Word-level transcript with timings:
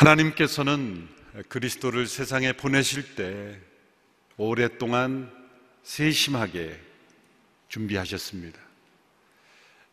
하나님께서는 0.00 1.06
그리스도를 1.48 2.06
세상에 2.06 2.54
보내실 2.54 3.16
때 3.16 3.58
오랫동안 4.38 5.30
세심하게 5.82 6.74
준비하셨습니다. 7.68 8.58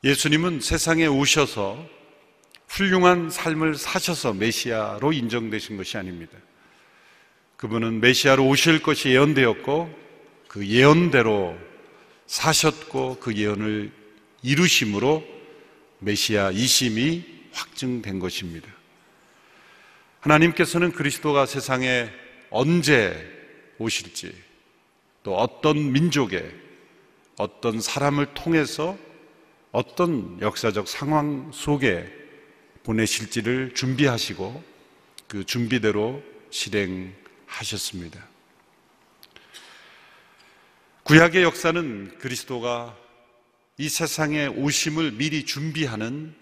예수님은 0.05 0.61
세상에 0.61 1.07
오셔서 1.07 1.85
훌륭한 2.69 3.29
삶을 3.29 3.75
사셔서 3.75 4.33
메시아로 4.33 5.11
인정되신 5.11 5.75
것이 5.75 5.97
아닙니다. 5.97 6.37
그분은 7.57 7.99
메시아로 7.99 8.47
오실 8.47 8.81
것이 8.81 9.09
예언되었고 9.09 10.07
그 10.47 10.65
예언대로 10.65 11.57
사셨고 12.27 13.19
그 13.19 13.35
예언을 13.35 13.91
이루심으로 14.41 15.25
메시아 15.99 16.51
이심이 16.51 17.25
확증된 17.51 18.19
것입니다. 18.19 18.76
하나님께서는 20.19 20.91
그리스도가 20.91 21.45
세상에 21.45 22.09
언제 22.49 23.15
오실지 23.77 24.33
또 25.23 25.37
어떤 25.37 25.91
민족에 25.91 26.49
어떤 27.37 27.79
사람을 27.79 28.33
통해서 28.33 28.97
어떤 29.71 30.39
역사적 30.41 30.87
상황 30.87 31.51
속에 31.53 32.11
보내실지를 32.83 33.73
준비하시고 33.75 34.63
그 35.27 35.43
준비대로 35.43 36.23
실행하셨습니다. 36.49 38.25
구약의 41.03 41.43
역사는 41.43 42.17
그리스도가 42.17 42.97
이 43.77 43.87
세상에 43.89 44.47
오심을 44.47 45.11
미리 45.11 45.45
준비하는 45.45 46.33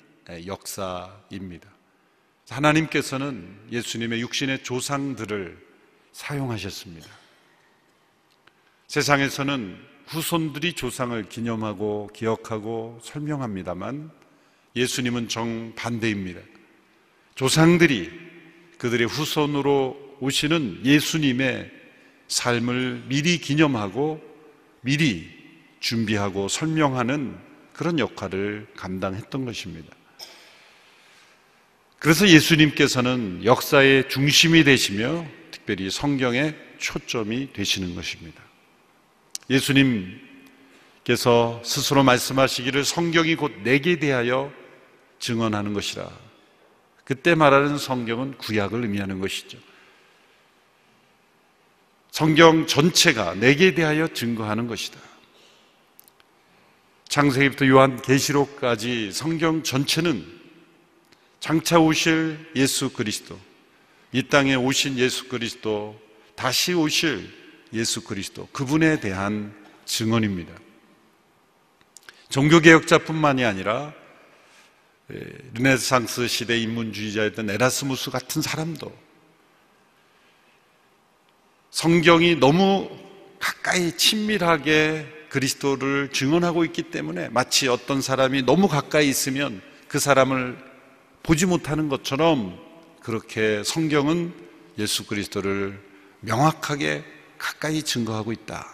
역사입니다. 0.45 1.74
하나님께서는 2.49 3.57
예수님의 3.71 4.21
육신의 4.21 4.63
조상들을 4.63 5.57
사용하셨습니다. 6.11 7.07
세상에서는 8.87 9.77
후손들이 10.07 10.73
조상을 10.73 11.27
기념하고 11.27 12.09
기억하고 12.13 12.99
설명합니다만 13.01 14.11
예수님은 14.75 15.27
정반대입니다. 15.29 16.39
조상들이 17.33 18.11
그들의 18.77 19.07
후손으로 19.07 20.17
오시는 20.19 20.85
예수님의 20.85 21.71
삶을 22.27 23.05
미리 23.07 23.39
기념하고 23.39 24.21
미리 24.81 25.29
준비하고 25.79 26.47
설명하는 26.47 27.37
그런 27.73 27.99
역할을 27.99 28.67
감당했던 28.75 29.45
것입니다. 29.45 29.93
그래서 31.99 32.27
예수님께서는 32.27 33.43
역사의 33.45 34.09
중심이 34.09 34.63
되시며 34.63 35.25
특별히 35.51 35.89
성경의 35.89 36.55
초점이 36.77 37.53
되시는 37.53 37.95
것입니다. 37.95 38.43
예수님께서 39.49 40.21
스스로 41.63 42.03
말씀하시기를 42.03 42.83
성경이 42.83 43.35
곧 43.35 43.51
내게 43.63 43.97
대하여 43.99 44.51
증언하는 45.19 45.73
것이라. 45.73 46.09
그때 47.03 47.35
말하는 47.35 47.77
성경은 47.77 48.37
구약을 48.37 48.81
의미하는 48.81 49.19
것이죠. 49.19 49.57
성경 52.11 52.65
전체가 52.65 53.35
내게 53.35 53.73
대하여 53.73 54.07
증거하는 54.07 54.67
것이다. 54.67 54.99
창세기부터 57.09 57.67
요한 57.67 58.01
계시록까지 58.01 59.11
성경 59.11 59.63
전체는 59.63 60.44
장차 61.45 61.77
오실 61.77 62.39
예수 62.55 62.89
그리스도, 62.89 63.39
이 64.11 64.23
땅에 64.23 64.55
오신 64.55 64.97
예수 64.97 65.27
그리스도, 65.27 65.95
다시 66.33 66.73
오실 66.73 67.29
예수 67.71 68.03
그리스도, 68.03 68.47
그분에 68.47 68.99
대한 68.99 69.53
증언입니다. 69.85 70.51
종교개혁자뿐만이 72.29 73.45
아니라 73.45 73.93
예, 75.13 75.19
르네상스 75.53 76.27
시대 76.27 76.57
인문주의자였던 76.57 77.51
에라스무스 77.51 78.09
같은 78.09 78.41
사람도 78.41 78.91
성경이 81.69 82.37
너무 82.37 82.89
가까이 83.39 83.95
친밀하게 83.95 85.27
그리스도를 85.29 86.09
증언하고 86.11 86.65
있기 86.65 86.89
때문에 86.89 87.29
마치 87.29 87.67
어떤 87.67 88.01
사람이 88.01 88.41
너무 88.41 88.67
가까이 88.67 89.07
있으면 89.07 89.61
그 89.87 89.99
사람을 89.99 90.73
보지 91.25 91.47
못하는 91.47 91.89
것처럼 91.89 92.55
그렇게 93.01 93.63
성경은 93.63 94.31
예수 94.77 95.07
그리스도를 95.07 95.81
명확하게 96.19 97.03
가까이 97.39 97.81
증거하고 97.81 98.31
있다. 98.31 98.67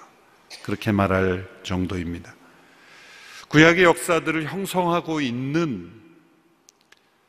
그렇게 0.61 0.91
말할 0.91 1.49
정도입니다. 1.63 2.35
구약의 3.47 3.85
역사들을 3.85 4.51
형성하고 4.51 5.21
있는 5.21 5.93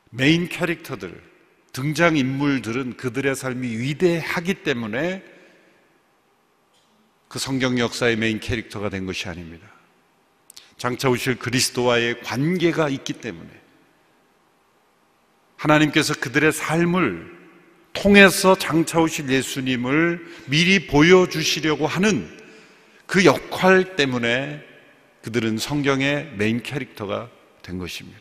메인 0.09 0.49
캐릭터들, 0.49 1.23
등장 1.71 2.17
인물들은 2.17 2.97
그들의 2.97 3.33
삶이 3.33 3.65
위대하기 3.77 4.55
때문에 4.55 5.23
그 7.29 7.39
성경 7.39 7.79
역사의 7.79 8.17
메인 8.17 8.41
캐릭터가 8.41 8.89
된 8.89 9.05
것이 9.05 9.29
아닙니다. 9.29 9.71
장차 10.77 11.09
오실 11.09 11.39
그리스도와의 11.39 12.19
관계가 12.23 12.89
있기 12.89 13.13
때문에 13.13 13.62
하나님께서 15.57 16.13
그들의 16.15 16.51
삶을 16.51 17.33
통해서 17.93 18.55
장차 18.55 18.99
오실 18.99 19.29
예수님을 19.29 20.25
미리 20.47 20.87
보여주시려고 20.87 21.87
하는 21.87 22.27
그 23.05 23.25
역할 23.25 23.95
때문에 23.95 24.61
그들은 25.21 25.57
성경의 25.57 26.33
메인 26.35 26.63
캐릭터가 26.63 27.29
된 27.61 27.77
것입니다. 27.77 28.19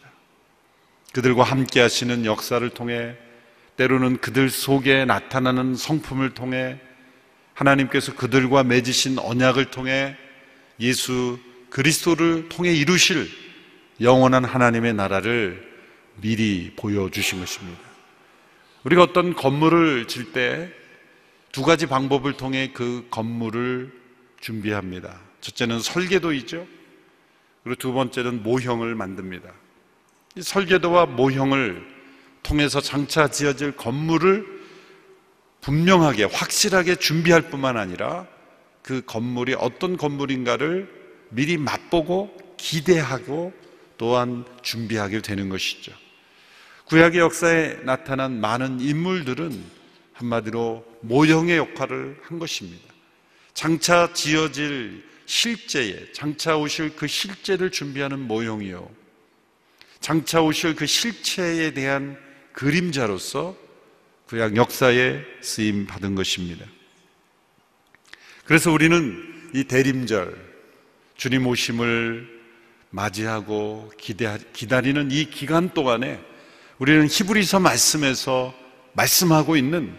그들과 1.13 1.43
함께 1.43 1.81
하시는 1.81 2.25
역사를 2.25 2.69
통해 2.71 3.17
때로는 3.77 4.19
그들 4.19 4.51
속에 4.51 5.05
나타나는 5.05 5.75
성품을 5.75 6.35
통해 6.35 6.79
하나님께서 7.55 8.15
그들과 8.15 8.65
맺으신 8.65 9.19
언약을 9.19 9.71
통해 9.71 10.17
예수 10.81 11.39
그리스도를 11.71 12.49
통해 12.49 12.73
이루실 12.73 13.29
영원한 14.01 14.45
하나님의 14.45 14.95
나라를 14.95 15.72
미리 16.17 16.73
보여주신 16.77 17.41
것입니다. 17.41 17.81
우리가 18.85 19.03
어떤 19.03 19.35
건물을 19.35 20.07
질 20.09 20.33
때 20.33 20.83
두 21.53 21.63
가지 21.63 21.87
방법을 21.87 22.33
통해 22.39 22.71
그 22.73 23.07
건물을 23.11 23.93
준비합니다. 24.41 25.21
첫째는 25.43 25.81
설계도이죠. 25.81 26.67
그리고 27.63 27.79
두 27.79 27.93
번째는 27.93 28.43
모형을 28.43 28.95
만듭니다. 28.95 29.53
설계도와 30.41 31.05
모형을 31.07 31.87
통해서 32.43 32.81
장차 32.81 33.29
지어질 33.29 33.77
건물을 33.77 34.47
분명하게 35.61 36.25
확실하게 36.25 36.97
준비할 36.97 37.51
뿐만 37.51 37.77
아니라 37.77 38.27
그 38.83 39.03
건물이 39.05 39.55
어떤 39.59 39.99
건물인가를 39.99 40.89
미리 41.29 41.59
맛보고 41.59 42.35
기대하고 42.57 43.53
또한 43.99 44.47
준비하게 44.63 45.21
되는 45.21 45.51
것이죠. 45.51 45.93
구약의 46.93 47.21
역사에 47.21 47.85
나타난 47.85 48.39
많은 48.39 48.79
인물들은 48.79 49.65
한마디로 50.13 50.85
모형의 51.01 51.57
역할을 51.57 52.21
한 52.23 52.39
것입니다. 52.39 52.85
장차 53.55 54.13
지어질 54.13 55.03
실제에, 55.25 56.13
장차 56.13 56.59
오실 56.59 56.95
그 56.95 57.07
실제를 57.07 57.71
준비하는 57.71 58.19
모형이요. 58.19 58.91
장차 60.01 60.43
오실 60.43 60.77
그 60.77 60.85
실체에 60.85 61.73
대한 61.73 62.19
그림자로서 62.53 63.57
구약 64.27 64.57
역사에 64.57 65.25
쓰임 65.41 65.87
받은 65.87 66.15
것입니다. 66.15 66.67
그래서 68.45 68.71
우리는 68.71 69.51
이 69.55 69.65
대림절, 69.65 70.37
주님 71.17 71.47
오심을 71.47 72.43
맞이하고 72.91 73.91
기대, 73.97 74.37
기다리는 74.53 75.11
이 75.11 75.31
기간 75.31 75.71
동안에 75.71 76.32
우리는 76.83 77.07
히브리서 77.09 77.61
말씀에서 77.61 78.53
말씀하고 78.95 79.55
있는 79.55 79.97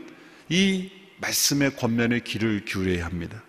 이 0.49 0.91
말씀의 1.21 1.77
권면의 1.77 2.25
귀를 2.25 2.65
기울여야 2.65 3.05
합니다. 3.05 3.41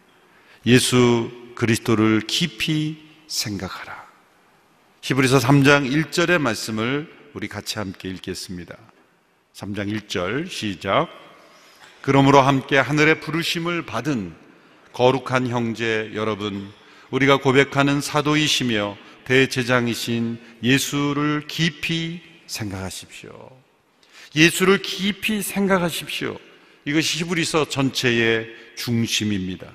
예수 0.66 1.32
그리스도를 1.56 2.20
깊이 2.28 2.96
생각하라. 3.26 4.06
히브리서 5.02 5.38
3장 5.38 5.90
1절의 5.90 6.38
말씀을 6.38 7.12
우리 7.32 7.48
같이 7.48 7.81
함께 7.81 8.08
읽겠습니다. 8.08 8.76
3장 9.52 9.92
1절 9.92 10.48
시작. 10.48 11.08
그러므로 12.02 12.40
함께 12.40 12.78
하늘의 12.78 13.19
부르심을 13.19 13.84
받은 13.84 14.32
거룩한 14.92 15.48
형제 15.48 16.12
여러분, 16.14 16.70
우리가 17.10 17.38
고백하는 17.38 18.00
사도이시며 18.00 18.96
대제장이신 19.25 20.38
예수를 20.62 21.48
깊이 21.48 22.33
생각하십시오. 22.46 23.50
예수를 24.35 24.82
깊이 24.82 25.43
생각하십시오. 25.43 26.37
이것이 26.85 27.25
히브리서 27.25 27.69
전체의 27.69 28.49
중심입니다. 28.76 29.73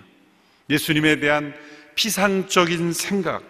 예수님에 0.69 1.19
대한 1.19 1.53
피상적인 1.95 2.93
생각, 2.93 3.43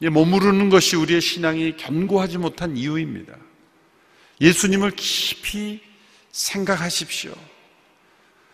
머무르는 0.00 0.70
것이 0.70 0.96
우리의 0.96 1.20
신앙이 1.20 1.76
견고하지 1.76 2.38
못한 2.38 2.76
이유입니다. 2.76 3.36
예수님을 4.40 4.92
깊이 4.92 5.82
생각하십시오. 6.32 7.34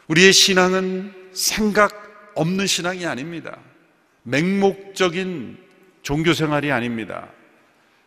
우리의 0.08 0.32
신앙은 0.32 1.30
생각 1.32 2.32
없는 2.34 2.66
신앙이 2.66 3.06
아닙니다. 3.06 3.58
맹목적인 4.22 5.58
종교 6.02 6.32
생활이 6.32 6.72
아닙니다. 6.72 7.30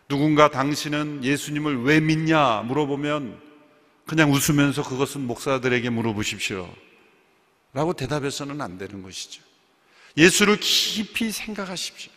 누군가 0.10 0.50
당신은 0.50 1.24
예수님을 1.24 1.84
왜 1.84 2.00
믿냐 2.00 2.64
물어보면 2.64 3.40
그냥 4.08 4.32
웃으면서 4.32 4.84
그것은 4.84 5.28
목사들에게 5.28 5.88
물어보십시오. 5.92 6.68
라고 7.74 7.94
대답해서는 7.94 8.60
안 8.60 8.80
되는 8.80 9.04
것이죠. 9.04 9.44
예수를 10.18 10.58
깊이 10.60 11.32
생각하십시오. 11.32 12.12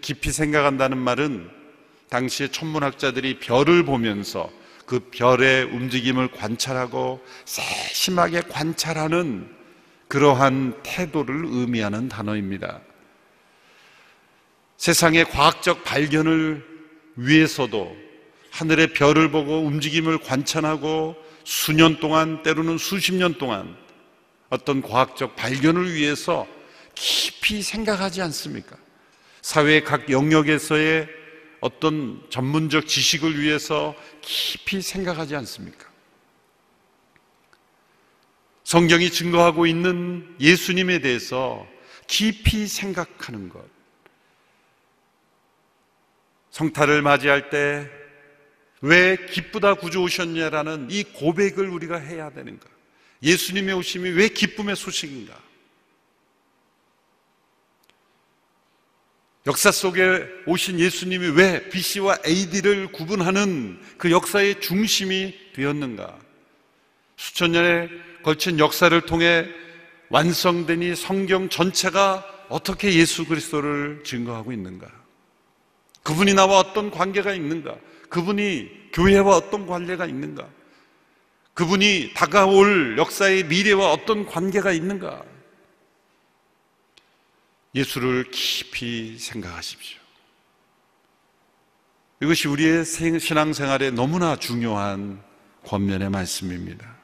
깊이 0.00 0.32
생각한다는 0.32 0.96
말은 0.96 1.50
당시의 2.08 2.52
천문학자들이 2.52 3.38
별을 3.38 3.84
보면서 3.84 4.50
그 4.86 5.10
별의 5.10 5.64
움직임을 5.64 6.32
관찰하고 6.32 7.22
세심하게 7.44 8.40
관찰하는 8.48 9.54
그러한 10.08 10.80
태도를 10.82 11.44
의미하는 11.44 12.08
단어입니다. 12.08 12.80
세상의 14.78 15.26
과학적 15.26 15.84
발견을 15.84 16.69
위해서도 17.20 17.96
하늘의 18.50 18.92
별을 18.94 19.30
보고 19.30 19.60
움직임을 19.60 20.18
관찰하고 20.18 21.16
수년 21.44 22.00
동안 22.00 22.42
때로는 22.42 22.78
수십 22.78 23.14
년 23.14 23.34
동안 23.34 23.76
어떤 24.48 24.82
과학적 24.82 25.36
발견을 25.36 25.94
위해서 25.94 26.46
깊이 26.94 27.62
생각하지 27.62 28.20
않습니까? 28.22 28.76
사회의 29.42 29.84
각 29.84 30.10
영역에서의 30.10 31.08
어떤 31.60 32.22
전문적 32.30 32.86
지식을 32.86 33.40
위해서 33.40 33.94
깊이 34.20 34.82
생각하지 34.82 35.36
않습니까? 35.36 35.88
성경이 38.64 39.10
증거하고 39.10 39.66
있는 39.66 40.36
예수님에 40.40 41.00
대해서 41.00 41.66
깊이 42.06 42.66
생각하는 42.66 43.48
것. 43.48 43.64
성탄을 46.50 47.02
맞이할 47.02 47.50
때 47.50 48.00
왜 48.80 49.16
기쁘다 49.26 49.74
구주 49.74 50.00
오셨냐라는 50.00 50.88
이 50.90 51.04
고백을 51.04 51.68
우리가 51.68 51.98
해야 51.98 52.30
되는가? 52.30 52.66
예수님의 53.22 53.74
오심이 53.74 54.10
왜 54.10 54.28
기쁨의 54.28 54.76
소식인가? 54.76 55.38
역사 59.46 59.70
속에 59.70 60.26
오신 60.46 60.80
예수님이 60.80 61.28
왜 61.28 61.68
BC와 61.68 62.18
AD를 62.26 62.92
구분하는 62.92 63.80
그 63.98 64.10
역사의 64.10 64.60
중심이 64.60 65.34
되었는가? 65.54 66.18
수천 67.16 67.52
년에 67.52 67.88
걸친 68.22 68.58
역사를 68.58 68.98
통해 69.02 69.46
완성된 70.08 70.82
이 70.82 70.94
성경 70.94 71.48
전체가 71.48 72.46
어떻게 72.48 72.94
예수 72.94 73.26
그리스도를 73.26 74.02
증거하고 74.04 74.52
있는가? 74.52 74.99
그분이 76.02 76.34
나와 76.34 76.58
어떤 76.58 76.90
관계가 76.90 77.34
있는가? 77.34 77.76
그분이 78.08 78.90
교회와 78.92 79.36
어떤 79.36 79.66
관계가 79.66 80.06
있는가? 80.06 80.48
그분이 81.54 82.12
다가올 82.14 82.96
역사의 82.98 83.44
미래와 83.44 83.92
어떤 83.92 84.26
관계가 84.26 84.72
있는가? 84.72 85.22
예수를 87.74 88.30
깊이 88.30 89.18
생각하십시오. 89.18 90.00
이것이 92.22 92.48
우리의 92.48 92.84
신앙생활에 92.84 93.90
너무나 93.90 94.36
중요한 94.36 95.22
권면의 95.64 96.10
말씀입니다. 96.10 96.96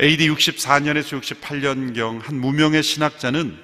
AD 0.00 0.28
64년에서 0.28 1.20
68년경 1.20 2.20
한 2.22 2.40
무명의 2.40 2.82
신학자는 2.82 3.58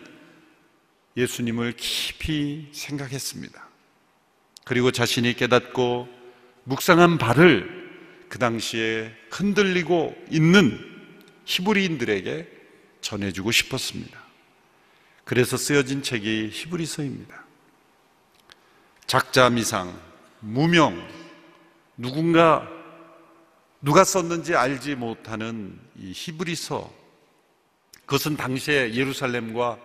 예수님을 1.17 1.75
깊이 1.77 2.69
생각했습니다. 2.73 3.69
그리고 4.65 4.91
자신이 4.91 5.35
깨닫고 5.35 6.09
묵상한 6.65 7.19
바를 7.19 7.83
그 8.29 8.39
당시에 8.39 9.13
흔들리고 9.31 10.15
있는 10.31 10.79
히브리인들에게 11.45 12.49
전해주고 13.01 13.51
싶었습니다. 13.51 14.23
그래서 15.25 15.57
쓰여진 15.57 16.03
책이 16.03 16.51
히브리서입니다. 16.53 17.45
작자 19.07 19.51
미상, 19.51 19.99
무명, 20.41 21.07
누군가 21.97 22.69
누가 23.81 24.05
썼는지 24.05 24.55
알지 24.55 24.95
못하는 24.95 25.79
이 25.97 26.13
히브리서. 26.15 27.03
그것은 28.07 28.37
당시에 28.37 28.95
예루살렘과 28.95 29.79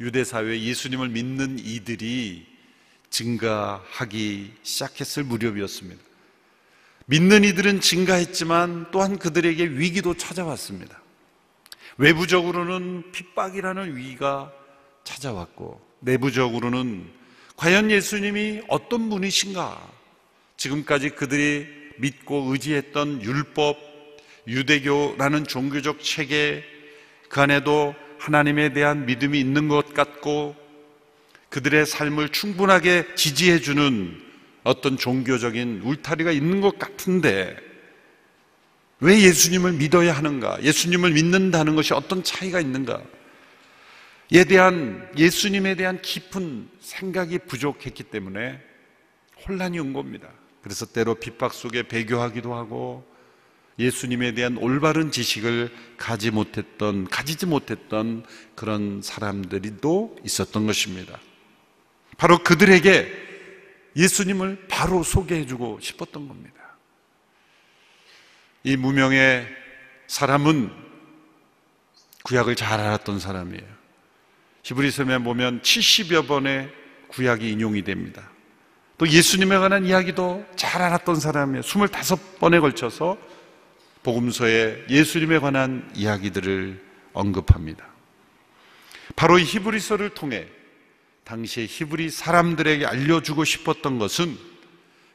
유대 0.00 0.24
사회에 0.24 0.62
예수님을 0.62 1.08
믿는 1.08 1.58
이들이 1.58 2.46
증가하기 3.10 4.52
시작했을 4.62 5.24
무렵이었습니다. 5.24 6.00
믿는 7.06 7.44
이들은 7.44 7.80
증가했지만 7.80 8.90
또한 8.90 9.18
그들에게 9.18 9.64
위기도 9.64 10.14
찾아왔습니다. 10.14 11.00
외부적으로는 11.96 13.10
핍박이라는 13.12 13.96
위기가 13.96 14.52
찾아왔고 15.04 15.80
내부적으로는 16.00 17.10
과연 17.56 17.90
예수님이 17.90 18.62
어떤 18.68 19.08
분이신가? 19.08 19.98
지금까지 20.56 21.10
그들이 21.10 21.66
믿고 21.96 22.52
의지했던 22.52 23.22
율법, 23.22 23.78
유대교라는 24.46 25.44
종교적 25.46 26.02
체계 26.02 26.62
그 27.28 27.40
안에도 27.40 27.94
하나님에 28.18 28.72
대한 28.72 29.06
믿음이 29.06 29.38
있는 29.38 29.68
것 29.68 29.94
같고 29.94 30.56
그들의 31.48 31.86
삶을 31.86 32.30
충분하게 32.30 33.14
지지해주는 33.14 34.22
어떤 34.64 34.96
종교적인 34.98 35.82
울타리가 35.84 36.30
있는 36.32 36.60
것 36.60 36.78
같은데 36.78 37.56
왜 39.00 39.20
예수님을 39.20 39.72
믿어야 39.74 40.12
하는가? 40.12 40.62
예수님을 40.62 41.12
믿는다는 41.12 41.76
것이 41.76 41.94
어떤 41.94 42.22
차이가 42.24 42.60
있는가? 42.60 43.00
에 44.32 44.44
대한 44.44 45.08
예수님에 45.16 45.76
대한 45.76 46.02
깊은 46.02 46.68
생각이 46.80 47.38
부족했기 47.38 48.04
때문에 48.04 48.60
혼란이 49.46 49.78
온 49.78 49.92
겁니다. 49.92 50.28
그래서 50.62 50.84
때로 50.84 51.14
핍박 51.14 51.54
속에 51.54 51.84
배교하기도 51.84 52.52
하고 52.54 53.06
예수님에 53.78 54.32
대한 54.32 54.56
올바른 54.56 55.10
지식을 55.10 55.70
가지 55.96 56.30
못했던 56.30 57.06
가지지 57.08 57.46
못했던 57.46 58.24
그런 58.54 59.00
사람들이도 59.02 60.16
있었던 60.24 60.66
것입니다. 60.66 61.18
바로 62.16 62.38
그들에게 62.38 63.28
예수님을 63.96 64.66
바로 64.68 65.02
소개해주고 65.02 65.78
싶었던 65.80 66.28
겁니다. 66.28 66.56
이 68.64 68.76
무명의 68.76 69.46
사람은 70.08 70.70
구약을 72.24 72.56
잘 72.56 72.80
알았던 72.80 73.20
사람이에요. 73.20 73.78
히브리서에 74.64 75.18
보면 75.18 75.62
70여 75.62 76.26
번의 76.26 76.70
구약이 77.08 77.50
인용이 77.50 77.82
됩니다. 77.82 78.30
또 78.98 79.08
예수님에 79.08 79.56
관한 79.56 79.86
이야기도 79.86 80.44
잘 80.56 80.82
알았던 80.82 81.20
사람이에요. 81.20 81.62
25번에 81.62 82.60
걸쳐서 82.60 83.16
복음서에 84.08 84.86
예수님에 84.88 85.38
관한 85.38 85.86
이야기들을 85.94 86.82
언급합니다. 87.12 87.86
바로 89.16 89.38
이 89.38 89.44
히브리서를 89.44 90.10
통해 90.10 90.46
당시에 91.24 91.66
히브리 91.66 92.08
사람들에게 92.08 92.86
알려주고 92.86 93.44
싶었던 93.44 93.98
것은 93.98 94.34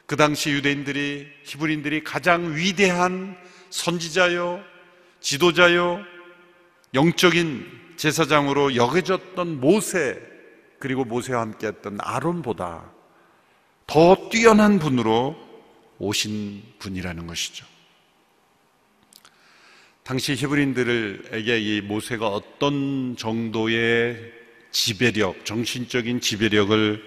그 0.05 0.15
당시 0.15 0.51
유대인들이 0.51 1.27
히브리인들이 1.43 2.03
가장 2.03 2.55
위대한 2.55 3.35
선지자요, 3.71 4.61
지도자요, 5.21 6.03
영적인 6.93 7.65
제사장으로 7.97 8.75
여겨졌던 8.75 9.59
모세 9.59 10.21
그리고 10.77 11.03
모세와 11.03 11.41
함께했던 11.41 11.97
아론보다 11.99 12.91
더 13.87 14.29
뛰어난 14.29 14.77
분으로 14.77 15.35
오신 15.97 16.61
분이라는 16.77 17.25
것이죠. 17.25 17.72
당시 20.03 20.33
히브리인들에게 20.35 21.59
이 21.59 21.81
모세가 21.81 22.27
어떤 22.27 23.15
정도의 23.17 24.33
지배력, 24.71 25.45
정신적인 25.45 26.19
지배력을 26.19 27.01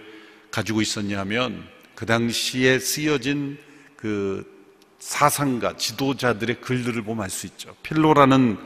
가지고 0.50 0.80
있었냐면 0.80 1.68
그 1.94 2.06
당시에 2.06 2.78
쓰여진 2.78 3.58
그 3.96 4.50
사상가, 4.98 5.76
지도자들의 5.76 6.60
글들을 6.62 7.02
보면 7.02 7.24
알 7.24 7.30
수 7.30 7.46
있죠. 7.46 7.76
필로라는 7.82 8.58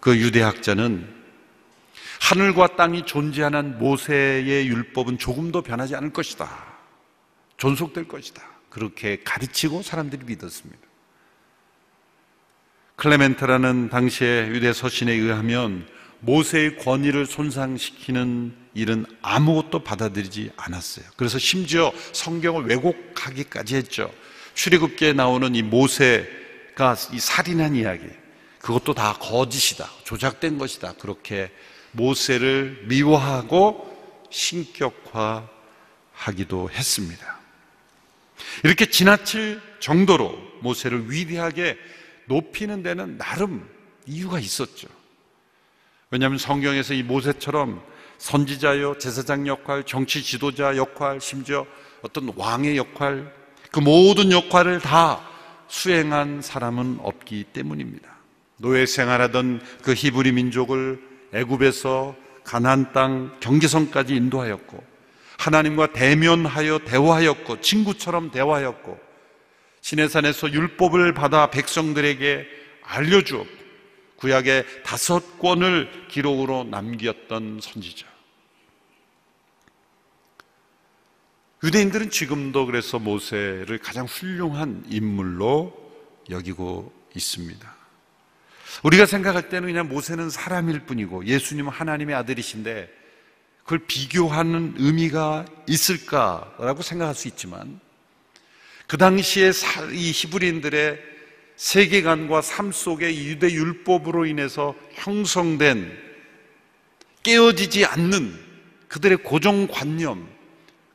그 0.00 0.14
유대학자는 0.18 1.08
하늘과 2.20 2.76
땅이 2.76 3.06
존재하는 3.06 3.78
모세의 3.78 4.66
율법은 4.68 5.16
조금도 5.18 5.62
변하지 5.62 5.94
않을 5.96 6.12
것이다. 6.12 6.74
존속될 7.56 8.08
것이다. 8.08 8.42
그렇게 8.68 9.22
가르치고 9.24 9.82
사람들이 9.82 10.24
믿었습니다. 10.26 10.93
클레멘트라는 12.96 13.88
당시의 13.90 14.48
유대 14.50 14.72
서신에 14.72 15.12
의하면 15.12 15.86
모세의 16.20 16.78
권위를 16.78 17.26
손상시키는 17.26 18.54
일은 18.74 19.04
아무것도 19.20 19.80
받아들이지 19.80 20.52
않았어요. 20.56 21.04
그래서 21.16 21.38
심지어 21.38 21.92
성경을 22.12 22.64
왜곡하기까지 22.66 23.76
했죠. 23.76 24.12
출애굽기에 24.54 25.12
나오는 25.12 25.54
이 25.54 25.62
모세가 25.62 26.96
이 27.12 27.20
살인한 27.20 27.76
이야기, 27.76 28.06
그것도 28.58 28.94
다 28.94 29.12
거짓이다. 29.20 29.90
조작된 30.04 30.56
것이다. 30.58 30.94
그렇게 30.94 31.50
모세를 31.92 32.84
미워하고 32.86 33.92
신격화하기도 34.30 35.50
했습니다. 36.70 37.38
이렇게 38.62 38.86
지나칠 38.86 39.60
정도로 39.80 40.38
모세를 40.60 41.10
위대하게 41.10 41.76
높이는 42.26 42.82
데는 42.82 43.18
나름 43.18 43.68
이유가 44.06 44.38
있었죠. 44.38 44.88
왜냐하면 46.10 46.38
성경에서 46.38 46.94
이 46.94 47.02
모세처럼 47.02 47.82
선지자요, 48.18 48.98
제사장 48.98 49.46
역할, 49.46 49.84
정치 49.84 50.22
지도자 50.22 50.76
역할, 50.76 51.20
심지어 51.20 51.66
어떤 52.02 52.32
왕의 52.36 52.76
역할, 52.76 53.34
그 53.70 53.80
모든 53.80 54.30
역할을 54.30 54.80
다 54.80 55.28
수행한 55.68 56.42
사람은 56.42 57.00
없기 57.02 57.44
때문입니다. 57.52 58.08
노예 58.58 58.86
생활하던 58.86 59.60
그 59.82 59.94
히브리 59.94 60.32
민족을 60.32 61.02
애굽에서 61.32 62.14
가나안 62.44 62.92
땅 62.92 63.36
경계선까지 63.40 64.14
인도하였고 64.14 64.82
하나님과 65.38 65.92
대면하여 65.92 66.78
대화하였고 66.84 67.60
친구처럼 67.60 68.30
대화하였고 68.30 69.03
시내산에서 69.84 70.50
율법을 70.50 71.12
받아 71.12 71.50
백성들에게 71.50 72.46
알려주었고 72.84 73.64
구약의 74.16 74.64
다섯 74.82 75.38
권을 75.38 76.06
기록으로 76.08 76.64
남겼던 76.64 77.60
선지자. 77.62 78.06
유대인들은 81.62 82.08
지금도 82.08 82.64
그래서 82.64 82.98
모세를 82.98 83.76
가장 83.76 84.06
훌륭한 84.06 84.84
인물로 84.88 85.74
여기고 86.30 86.90
있습니다. 87.14 87.74
우리가 88.84 89.04
생각할 89.04 89.50
때는 89.50 89.68
그냥 89.68 89.88
모세는 89.88 90.30
사람일 90.30 90.86
뿐이고 90.86 91.26
예수님은 91.26 91.70
하나님의 91.70 92.14
아들이신데 92.14 92.90
그걸 93.64 93.80
비교하는 93.86 94.76
의미가 94.78 95.44
있을까라고 95.68 96.80
생각할 96.80 97.14
수 97.14 97.28
있지만 97.28 97.83
그 98.86 98.98
당시에 98.98 99.50
이 99.92 100.12
히브리인들의 100.12 100.98
세계관과 101.56 102.42
삶 102.42 102.72
속의 102.72 103.26
유대 103.26 103.50
율법으로 103.50 104.26
인해서 104.26 104.74
형성된 104.92 105.96
깨어지지 107.22 107.84
않는 107.86 108.38
그들의 108.88 109.18
고정관념, 109.18 110.28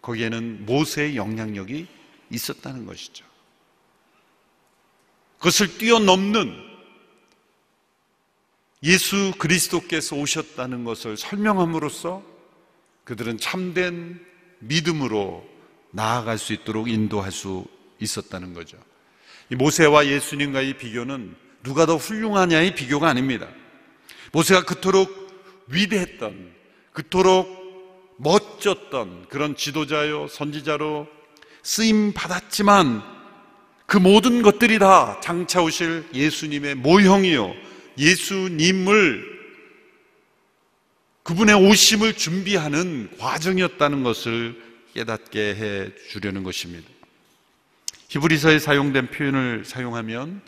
거기에는 0.01 0.65
모세의 0.65 1.15
영향력이 1.15 1.87
있었다는 2.29 2.85
것이죠. 2.85 3.25
그것을 5.37 5.77
뛰어넘는 5.77 6.69
예수 8.83 9.33
그리스도께서 9.37 10.15
오셨다는 10.15 10.83
것을 10.83 11.17
설명함으로써 11.17 12.23
그들은 13.03 13.37
참된 13.37 14.25
믿음으로 14.59 15.45
나아갈 15.91 16.37
수 16.37 16.53
있도록 16.53 16.89
인도할 16.89 17.31
수 17.31 17.65
있었다는 17.99 18.53
거죠. 18.53 18.77
이 19.51 19.55
모세와 19.55 20.07
예수님과의 20.07 20.77
비교는 20.77 21.35
누가 21.63 21.85
더 21.85 21.97
훌륭하냐의 21.97 22.75
비교가 22.75 23.09
아닙니다. 23.09 23.47
모세가 24.31 24.63
그토록 24.65 25.09
위대했던, 25.67 26.53
그토록 26.93 28.15
멋졌던 28.17 29.27
그런 29.29 29.55
지도자요, 29.55 30.27
선지자로 30.27 31.07
쓰임 31.63 32.13
받았지만 32.13 33.01
그 33.85 33.97
모든 33.97 34.41
것들이 34.41 34.77
다 34.77 35.19
장차 35.21 35.61
오실 35.61 36.05
예수님의 36.13 36.75
모형이요. 36.75 37.53
예수님을 37.97 39.39
그분의 41.23 41.55
오심을 41.55 42.13
준비하는 42.13 43.17
과정이었다는 43.17 44.03
것을 44.03 44.61
깨닫게 44.93 45.39
해 45.55 45.91
주려는 46.09 46.43
것입니다. 46.43 46.87
히브리서에 48.09 48.59
사용된 48.59 49.07
표현을 49.11 49.63
사용하면 49.65 50.41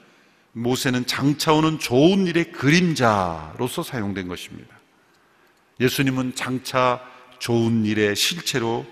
모세는 0.54 1.06
장차 1.06 1.54
오는 1.54 1.80
좋은 1.80 2.28
일의 2.28 2.52
그림자로서 2.52 3.84
사용된 3.84 4.28
것입니다. 4.28 4.76
예수님은 5.80 6.36
장차 6.36 7.02
좋은 7.40 7.86
일의 7.86 8.16
실체로 8.16 8.86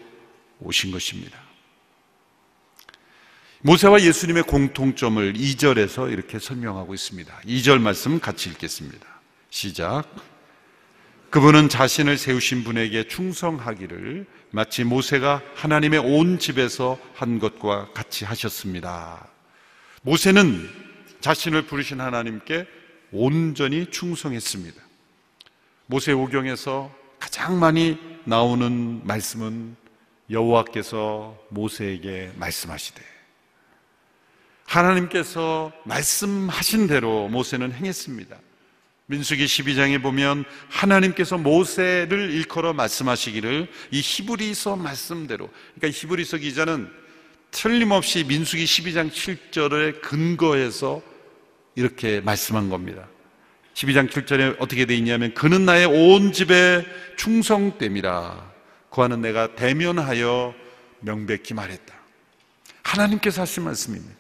오신 0.60 0.92
것입니다. 0.92 1.38
모세와 3.62 4.02
예수님의 4.02 4.44
공통점을 4.44 5.34
2절에서 5.34 6.12
이렇게 6.12 6.40
설명하고 6.40 6.94
있습니다. 6.94 7.42
2절 7.46 7.82
말씀 7.82 8.20
같이 8.20 8.50
읽겠습니다. 8.50 9.06
시작. 9.50 10.08
그분은 11.30 11.70
자신을 11.70 12.18
세우신 12.18 12.64
분에게 12.64 13.08
충성하기를 13.08 14.26
마치 14.50 14.84
모세가 14.84 15.44
하나님의 15.54 16.00
온 16.00 16.40
집에서 16.40 16.98
한 17.14 17.38
것과 17.38 17.92
같이 17.94 18.26
하셨습니다. 18.26 19.28
모세는 20.02 20.68
자신을 21.22 21.68
부르신 21.68 22.02
하나님께 22.02 22.66
온전히 23.12 23.86
충성했습니다. 23.92 24.82
모세 25.86 26.14
오경에서 26.14 26.92
가장 27.20 27.60
많이 27.60 28.00
나오는 28.24 29.06
말씀은 29.06 29.76
여호와께서 30.32 31.38
모세에게 31.50 32.32
말씀하시되 32.38 33.04
하나님께서 34.66 35.72
말씀하신 35.84 36.88
대로 36.88 37.28
모세는 37.28 37.72
행했습니다. 37.72 38.36
민수기 39.10 39.44
12장에 39.44 40.02
보면 40.04 40.46
하나님께서 40.70 41.40
모세를 41.40 42.30
일컬어 42.30 42.74
말씀하시기를 42.74 43.68
이 43.90 44.02
히브리서 44.02 44.76
말씀대로 44.76 45.50
그러니까 45.76 46.00
히브리서 46.00 46.38
기자는 46.38 46.92
틀림없이 47.50 48.24
민수기 48.24 48.66
12장 48.66 49.10
7절에 49.10 50.02
근거해서 50.02 51.02
이렇게 51.74 52.22
말씀한 52.22 52.70
겁니다. 52.70 53.08
12장 53.74 54.12
7절에 54.12 54.58
어떻게 54.60 54.86
되어 54.86 54.96
있냐면 54.98 55.34
그는 55.34 55.66
나의 55.66 55.88
온 55.88 56.32
집에 56.32 56.86
충성됨이라 57.18 58.52
그와는 58.92 59.22
내가 59.22 59.56
대면하여 59.56 60.54
명백히 61.00 61.56
말했다. 61.56 61.96
하나님께서 62.84 63.42
하신 63.42 63.64
말씀입니다. 63.64 64.16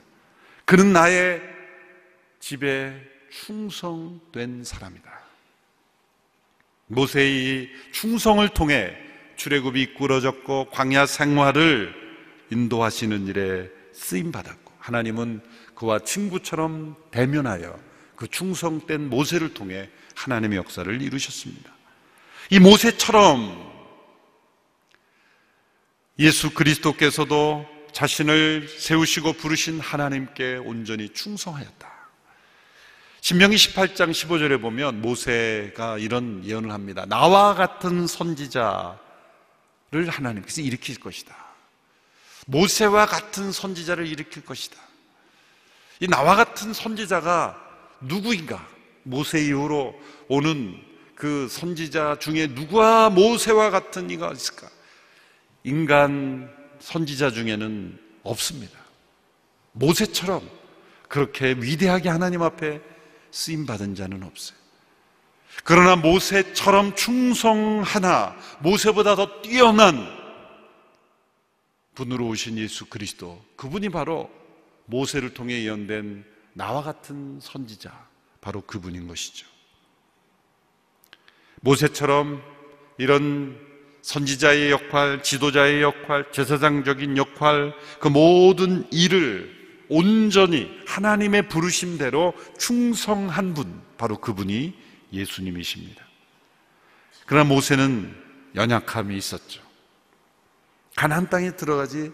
그는 0.66 0.94
나의 0.94 1.42
집에 2.40 3.19
충성된 3.32 4.64
사람이다. 4.64 5.20
모세의 6.88 7.70
충성을 7.92 8.48
통해 8.50 8.96
출애굽이 9.36 9.82
이끌어졌고 9.82 10.70
광야 10.72 11.06
생활을 11.06 11.94
인도하시는 12.52 13.28
일에 13.28 13.70
쓰임 13.94 14.32
받았고 14.32 14.74
하나님은 14.80 15.42
그와 15.76 16.00
친구처럼 16.00 16.96
대면하여 17.12 17.80
그 18.16 18.28
충성된 18.28 19.10
모세를 19.10 19.54
통해 19.54 19.90
하나님의 20.16 20.58
역사를 20.58 21.02
이루셨습니다. 21.02 21.72
이 22.50 22.60
모세처럼 22.60 23.70
예수 26.18 26.54
그리스도께서도 26.54 27.66
자신을 27.94 28.68
세우시고 28.68 29.34
부르신 29.34 29.80
하나님께 29.80 30.58
온전히 30.58 31.10
충성하였다. 31.14 31.99
신명기 33.30 33.58
18장 33.58 34.10
15절에 34.10 34.60
보면 34.60 35.02
모세가 35.02 36.00
이런 36.00 36.44
예언을 36.44 36.72
합니다. 36.72 37.06
나와 37.06 37.54
같은 37.54 38.08
선지자를 38.08 38.98
하나님께서 40.08 40.62
일으킬 40.62 41.00
것이다. 41.00 41.36
모세와 42.48 43.06
같은 43.06 43.52
선지자를 43.52 44.08
일으킬 44.08 44.44
것이다. 44.44 44.78
이 46.00 46.08
나와 46.08 46.36
같은 46.36 46.74
선지자가 46.74 47.56
누구인가? 48.02 48.68
모세 49.04 49.46
이후로 49.46 49.94
오는 50.28 50.82
그 51.14 51.48
선지자 51.52 52.18
중에 52.20 52.48
누가 52.56 53.12
모세와 53.12 53.70
같은 53.70 54.10
이가 54.10 54.32
있을까? 54.32 54.68
인간 55.64 56.52
선지자 56.80 57.30
중에는 57.30 58.00
없습니다. 58.24 58.80
모세처럼 59.74 60.50
그렇게 61.08 61.50
위대하게 61.60 62.10
하나님 62.10 62.42
앞에 62.42 62.89
쓰임 63.32 63.66
받은 63.66 63.96
자는 63.96 64.24
없어요. 64.24 64.58
그러나 65.64 65.96
모세처럼 65.96 66.96
충성하나 66.96 68.36
모세보다 68.60 69.16
더 69.16 69.42
뛰어난 69.42 70.08
분으로 71.96 72.28
오신 72.28 72.58
예수 72.58 72.86
그리스도 72.86 73.44
그분이 73.56 73.90
바로 73.90 74.32
모세를 74.86 75.34
통해 75.34 75.64
예언된 75.64 76.26
나와 76.54 76.82
같은 76.82 77.40
선지자 77.42 78.08
바로 78.42 78.62
그분인 78.62 79.08
것이죠. 79.08 79.46
모세처럼 81.62 82.42
이런 82.98 83.60
선지자의 84.02 84.72
역할, 84.72 85.22
지도자의 85.22 85.82
역할, 85.82 86.32
제사장적인 86.32 87.18
역할, 87.18 87.74
그 88.00 88.08
모든 88.08 88.88
일을 88.92 89.59
온전히 89.90 90.70
하나님의 90.86 91.50
부르심대로 91.50 92.34
충성한 92.58 93.54
분, 93.54 93.82
바로 93.98 94.18
그분이 94.18 94.74
예수님이십니다. 95.12 96.06
그러나 97.26 97.48
모세는 97.48 98.16
연약함이 98.56 99.18
있었죠. 99.18 99.62
가나안 100.96 101.30
땅에 101.30 101.56
들어가지 101.56 102.12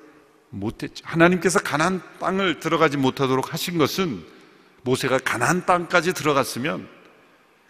못했죠. 0.49 1.03
하나님께서 1.05 1.59
가나안 1.59 2.01
땅을 2.19 2.59
들어가지 2.59 2.97
못하도록 2.97 3.53
하신 3.53 3.77
것은 3.77 4.25
모세가 4.83 5.19
가나안 5.19 5.65
땅까지 5.65 6.13
들어갔으면 6.13 6.87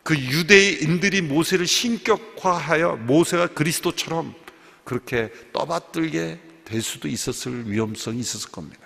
그 0.04 0.16
유대인들이 0.16 1.22
모세를 1.22 1.66
신격화하여 1.66 2.98
모세가 2.98 3.48
그리스도처럼 3.48 4.36
그렇게 4.84 5.32
떠받들게 5.52 6.40
될 6.64 6.82
수도 6.82 7.08
있었을 7.08 7.72
위험성이 7.72 8.20
있었을 8.20 8.52
겁니다. 8.52 8.86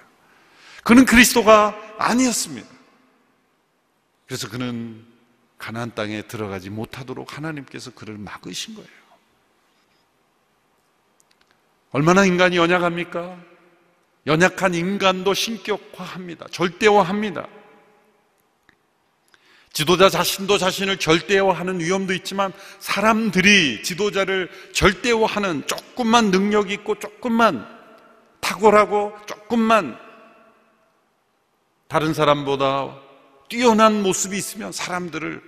그는 0.83 1.05
그리스도가 1.05 1.75
아니었습니다. 1.97 2.67
그래서 4.25 4.49
그는 4.49 5.05
가나안 5.57 5.93
땅에 5.93 6.21
들어가지 6.21 6.69
못하도록 6.69 7.37
하나님께서 7.37 7.91
그를 7.91 8.17
막으신 8.17 8.75
거예요. 8.75 8.89
얼마나 11.91 12.23
인간이 12.25 12.57
연약합니까? 12.57 13.37
연약한 14.27 14.73
인간도 14.73 15.33
신격화합니다. 15.33 16.47
절대화합니다. 16.51 17.47
지도자 19.73 20.09
자신도 20.09 20.57
자신을 20.57 20.97
절대화하는 20.97 21.79
위험도 21.79 22.13
있지만 22.13 22.51
사람들이 22.79 23.83
지도자를 23.83 24.49
절대화하는 24.73 25.67
조금만 25.67 26.31
능력 26.31 26.71
있고 26.71 26.99
조금만 26.99 27.67
탁월하고 28.39 29.15
조금만 29.25 29.97
다른 31.89 32.13
사람보다 32.13 32.95
뛰어난 33.49 34.03
모습이 34.03 34.37
있으면 34.37 34.71
사람들을 34.71 35.41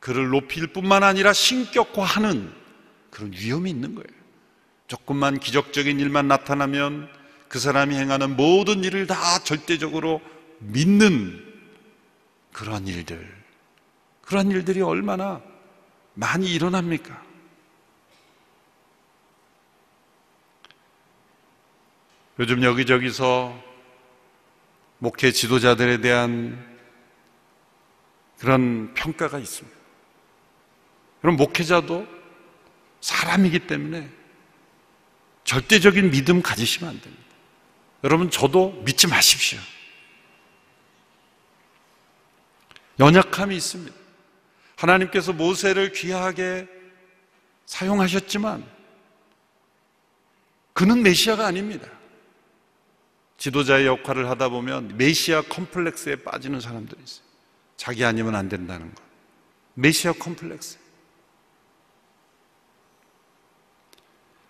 그를 0.00 0.28
높일 0.28 0.66
뿐만 0.66 1.02
아니라 1.02 1.32
신격화하는 1.32 2.52
그런 3.10 3.32
위험이 3.32 3.70
있는 3.70 3.94
거예요. 3.94 4.22
조금만 4.86 5.40
기적적인 5.40 5.98
일만 5.98 6.28
나타나면 6.28 7.08
그 7.48 7.58
사람이 7.58 7.94
행하는 7.94 8.36
모든 8.36 8.84
일을 8.84 9.06
다 9.06 9.38
절대적으로 9.44 10.20
믿는 10.58 11.42
그러한 12.52 12.86
일들. 12.86 13.42
그러한 14.20 14.50
일들이 14.50 14.82
얼마나 14.82 15.40
많이 16.12 16.52
일어납니까? 16.52 17.22
요즘 22.40 22.62
여기저기서 22.62 23.71
목회 25.02 25.32
지도자들에 25.32 26.00
대한 26.00 26.64
그런 28.38 28.94
평가가 28.94 29.40
있습니다. 29.40 29.76
그럼 31.20 31.34
목회자도 31.34 32.06
사람이기 33.00 33.66
때문에 33.66 34.08
절대적인 35.42 36.12
믿음 36.12 36.40
가지시면 36.40 36.88
안 36.88 37.00
됩니다. 37.00 37.24
여러분, 38.04 38.30
저도 38.30 38.80
믿지 38.84 39.08
마십시오. 39.08 39.58
연약함이 43.00 43.56
있습니다. 43.56 43.96
하나님께서 44.76 45.32
모세를 45.32 45.90
귀하게 45.90 46.68
사용하셨지만 47.66 48.64
그는 50.74 51.02
메시아가 51.02 51.44
아닙니다. 51.44 51.88
지도자의 53.42 53.86
역할을 53.86 54.30
하다 54.30 54.50
보면 54.50 54.96
메시아 54.98 55.42
컴플렉스에 55.42 56.22
빠지는 56.22 56.60
사람들이 56.60 57.02
있어요. 57.02 57.24
자기 57.76 58.04
아니면 58.04 58.36
안 58.36 58.48
된다는 58.48 58.94
것. 58.94 59.02
메시아 59.74 60.12
컴플렉스. 60.12 60.78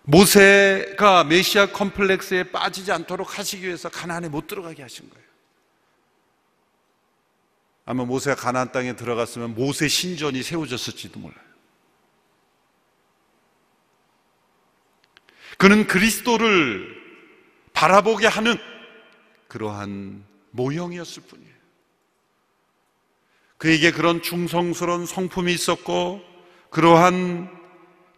모세가 0.03 1.23
메시아 1.23 1.71
컴플렉스에 1.71 2.51
빠지지 2.51 2.91
않도록 2.91 3.39
하시기 3.39 3.65
위해서 3.65 3.89
가나안에 3.89 4.29
못 4.29 4.45
들어가게 4.45 4.83
하신 4.83 5.09
거예요. 5.09 5.25
아마 7.85 8.05
모세가 8.05 8.35
가나안 8.35 8.71
땅에 8.71 8.95
들어갔으면 8.95 9.55
모세 9.55 9.87
신전이 9.87 10.43
세워졌을지도 10.43 11.19
몰라요. 11.19 11.39
그는 15.57 15.87
그리스도를 15.87 17.01
바라보게 17.73 18.27
하는 18.27 18.72
그러한 19.53 20.25
모형이었을 20.49 21.23
뿐이에요. 21.27 21.53
그에게 23.57 23.91
그런 23.91 24.23
충성스러운 24.23 25.05
성품이 25.05 25.53
있었고 25.53 26.21
그러한 26.71 27.49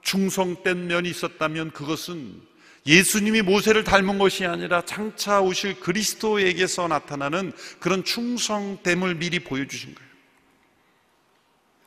충성된 0.02 0.88
면이 0.88 1.10
있었다면 1.10 1.72
그것은 1.72 2.42
예수님이 2.88 3.42
모세를 3.42 3.84
닮은 3.84 4.18
것이 4.18 4.46
아니라 4.46 4.84
장차 4.86 5.42
오실 5.42 5.82
그리스도에게서 5.82 6.88
나타나는 6.88 7.52
그런 7.80 8.06
충성됨을 8.06 9.16
미리 9.16 9.40
보여주신 9.40 9.94
거예요. 9.94 10.10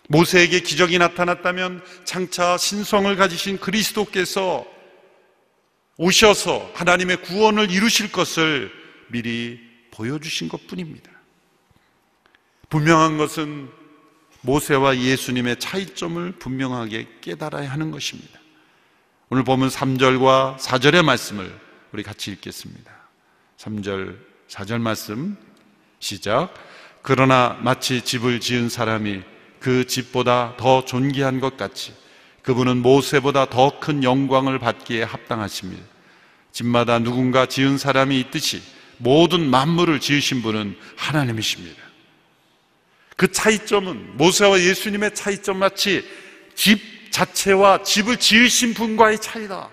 모세에게 0.08 0.60
기적이 0.60 0.98
나타났다면 0.98 1.82
장차 2.04 2.58
신성을 2.58 3.16
가지신 3.16 3.60
그리스도께서 3.60 4.66
오셔서 5.96 6.70
하나님의 6.74 7.22
구원을 7.22 7.70
이루실 7.70 8.12
것을 8.12 8.77
미리 9.08 9.60
보여주신 9.90 10.48
것 10.48 10.66
뿐입니다. 10.66 11.10
분명한 12.68 13.18
것은 13.18 13.70
모세와 14.42 14.98
예수님의 14.98 15.58
차이점을 15.58 16.32
분명하게 16.32 17.08
깨달아야 17.20 17.70
하는 17.70 17.90
것입니다. 17.90 18.38
오늘 19.30 19.44
보면 19.44 19.68
3절과 19.68 20.58
4절의 20.58 21.04
말씀을 21.04 21.52
우리 21.92 22.02
같이 22.02 22.30
읽겠습니다. 22.30 22.90
3절, 23.58 24.18
4절 24.48 24.80
말씀 24.80 25.36
시작. 25.98 26.54
그러나 27.02 27.58
마치 27.62 28.02
집을 28.02 28.40
지은 28.40 28.68
사람이 28.68 29.22
그 29.60 29.86
집보다 29.86 30.54
더 30.56 30.84
존귀한 30.84 31.40
것 31.40 31.56
같이 31.56 31.94
그분은 32.42 32.78
모세보다 32.78 33.46
더 33.46 33.80
큰 33.80 34.04
영광을 34.04 34.58
받기에 34.58 35.02
합당하십니다. 35.02 35.82
집마다 36.52 36.98
누군가 36.98 37.46
지은 37.46 37.78
사람이 37.78 38.18
있듯이 38.20 38.62
모든 38.98 39.48
만물을 39.48 40.00
지으신 40.00 40.42
분은 40.42 40.76
하나님이십니다. 40.96 41.82
그 43.16 43.32
차이점은 43.32 44.16
모세와 44.16 44.60
예수님의 44.60 45.14
차이점 45.14 45.58
마치 45.58 46.08
집 46.54 47.10
자체와 47.10 47.82
집을 47.82 48.18
지으신 48.18 48.74
분과의 48.74 49.20
차이다. 49.20 49.70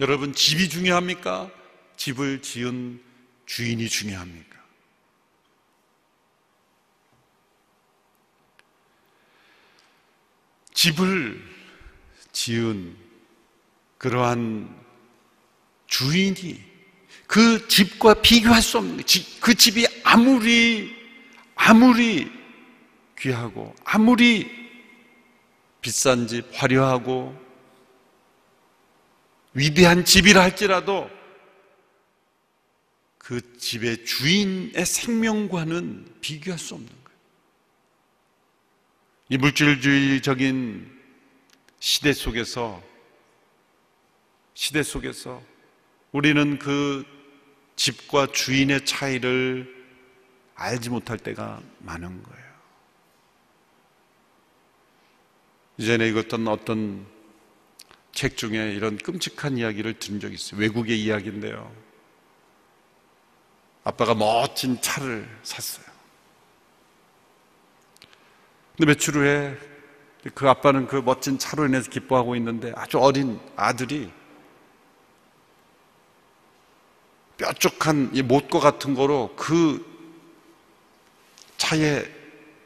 여러분, 0.00 0.32
집이 0.32 0.68
중요합니까? 0.68 1.50
집을 1.96 2.42
지은 2.42 3.00
주인이 3.46 3.88
중요합니까? 3.88 4.52
집을 10.74 11.42
지은 12.32 12.96
그러한 13.98 14.82
주인이 15.86 16.71
그 17.32 17.66
집과 17.66 18.12
비교할 18.20 18.60
수 18.60 18.76
없는 18.76 19.02
그 19.40 19.54
집이 19.54 19.86
아무리 20.04 20.94
아무리 21.54 22.30
귀하고 23.18 23.74
아무리 23.84 24.50
비싼 25.80 26.26
집, 26.26 26.44
화려하고 26.52 27.34
위대한 29.54 30.04
집이라 30.04 30.42
할지라도 30.42 31.08
그 33.16 33.56
집의 33.56 34.04
주인의 34.04 34.84
생명과는 34.84 36.16
비교할 36.20 36.58
수 36.58 36.74
없는 36.74 36.86
거예요. 36.86 37.18
이 39.30 39.38
물질주의적인 39.38 41.00
시대 41.80 42.12
속에서 42.12 42.82
시대 44.52 44.82
속에서 44.82 45.42
우리는 46.12 46.58
그 46.58 47.21
집과 47.76 48.28
주인의 48.32 48.84
차이를 48.84 49.82
알지 50.54 50.90
못할 50.90 51.18
때가 51.18 51.60
많은 51.80 52.22
거예요. 52.22 52.42
이전에 55.78 56.08
읽었던 56.08 56.46
어떤 56.48 57.06
책 58.12 58.36
중에 58.36 58.72
이런 58.74 58.98
끔찍한 58.98 59.56
이야기를 59.58 59.98
들은 59.98 60.20
적이 60.20 60.34
있어요. 60.34 60.60
외국의 60.60 61.02
이야기인데요. 61.02 61.74
아빠가 63.84 64.14
멋진 64.14 64.80
차를 64.80 65.28
샀어요. 65.42 65.86
근데 68.76 68.86
며칠 68.86 69.14
후에 69.14 69.58
그 70.34 70.48
아빠는 70.48 70.86
그 70.86 70.96
멋진 70.96 71.38
차로 71.38 71.66
인해서 71.66 71.90
기뻐하고 71.90 72.36
있는데 72.36 72.72
아주 72.76 72.98
어린 72.98 73.40
아들이 73.56 74.12
뾰족한 77.42 78.10
이 78.14 78.22
못과 78.22 78.60
같은 78.60 78.94
거로 78.94 79.34
그 79.36 79.84
차의 81.56 82.10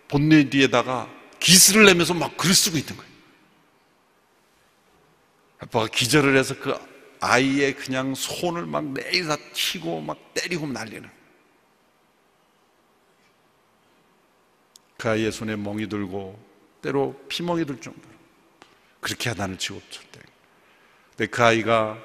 본넷 0.09 0.51
뒤에다가 0.51 1.11
기스를 1.41 1.87
내면서 1.87 2.13
막 2.13 2.37
글을 2.37 2.55
쓰고 2.55 2.77
있는 2.77 2.97
거예요. 2.97 3.13
아빠가 5.59 5.87
기절을 5.87 6.37
해서 6.37 6.55
그 6.59 6.75
아이의 7.21 7.75
그냥 7.77 8.15
손을 8.15 8.67
막 8.67 8.85
내리다 8.85 9.37
치고 9.55 10.03
막 10.03 10.19
때리고 10.35 10.67
난리는. 10.67 11.09
그 14.99 15.09
아이의 15.09 15.33
손에 15.33 15.57
멍이 15.57 15.89
들고 15.89 16.39
때로 16.83 17.19
피멍이 17.29 17.65
들 17.65 17.81
정도로 17.81 18.15
그렇게 19.01 19.31
하나를 19.31 19.57
치고 19.57 19.81
쳤대. 19.89 20.21
근데 21.11 21.27
그 21.27 21.43
아이가 21.43 21.99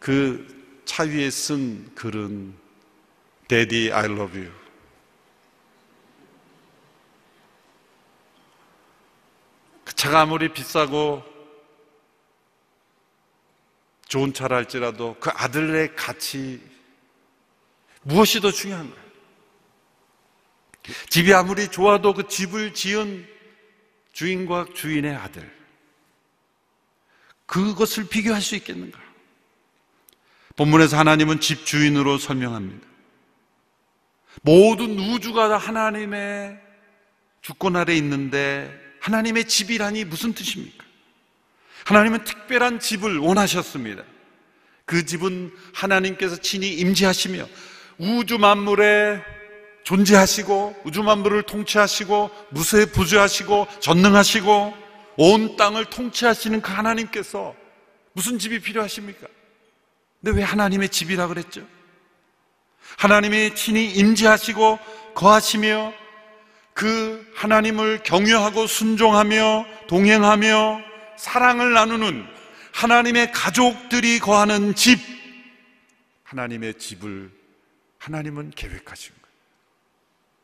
그 0.00 0.57
차 0.88 1.02
위에 1.02 1.30
쓴 1.30 1.94
글은 1.94 2.56
Daddy, 3.46 3.92
I 3.92 4.06
love 4.06 4.40
you. 4.40 4.50
그 9.84 9.94
차가 9.94 10.22
아무리 10.22 10.50
비싸고 10.50 11.22
좋은 14.08 14.32
차라 14.32 14.56
할지라도 14.56 15.14
그 15.20 15.28
아들의 15.28 15.94
가치 15.94 16.58
무엇이 18.02 18.40
더 18.40 18.50
중요한 18.50 18.88
거예요? 18.88 19.04
집이 21.10 21.34
아무리 21.34 21.68
좋아도 21.68 22.14
그 22.14 22.26
집을 22.26 22.72
지은 22.72 23.28
주인과 24.12 24.68
주인의 24.74 25.14
아들 25.14 25.54
그것을 27.44 28.08
비교할 28.08 28.40
수 28.40 28.56
있겠는가? 28.56 29.07
본문에서 30.58 30.98
하나님은 30.98 31.40
집 31.40 31.64
주인으로 31.64 32.18
설명합니다. 32.18 32.84
모든 34.42 34.98
우주가 34.98 35.56
하나님의 35.56 36.58
주권 37.40 37.76
아래 37.76 37.94
있는데 37.96 38.68
하나님의 39.00 39.46
집이라니 39.46 40.04
무슨 40.04 40.32
뜻입니까? 40.32 40.84
하나님은 41.84 42.24
특별한 42.24 42.80
집을 42.80 43.18
원하셨습니다. 43.18 44.02
그 44.84 45.06
집은 45.06 45.52
하나님께서 45.74 46.36
친히 46.36 46.74
임재하시며 46.74 47.46
우주 47.98 48.38
만물에 48.38 49.22
존재하시고 49.84 50.82
우주 50.84 51.04
만물을 51.04 51.44
통치하시고 51.44 52.30
무쇠 52.50 52.86
부주하시고 52.86 53.68
전능하시고 53.78 54.74
온 55.18 55.56
땅을 55.56 55.84
통치하시는 55.84 56.60
그 56.62 56.72
하나님께서 56.72 57.54
무슨 58.12 58.40
집이 58.40 58.58
필요하십니까? 58.58 59.28
근데 60.20 60.38
왜 60.38 60.42
하나님의 60.42 60.88
집이라 60.88 61.28
그랬죠? 61.28 61.66
하나님이 62.96 63.54
친히 63.54 63.92
임재하시고 63.92 64.78
거하시며 65.14 65.92
그 66.74 67.30
하나님을 67.34 68.02
경유하고 68.02 68.66
순종하며 68.66 69.66
동행하며 69.88 70.80
사랑을 71.16 71.72
나누는 71.72 72.26
하나님의 72.72 73.32
가족들이 73.32 74.18
거하는 74.20 74.74
집, 74.74 75.00
하나님의 76.24 76.74
집을 76.74 77.30
하나님은 77.98 78.50
계획하신 78.50 79.12
거예요. 79.20 79.36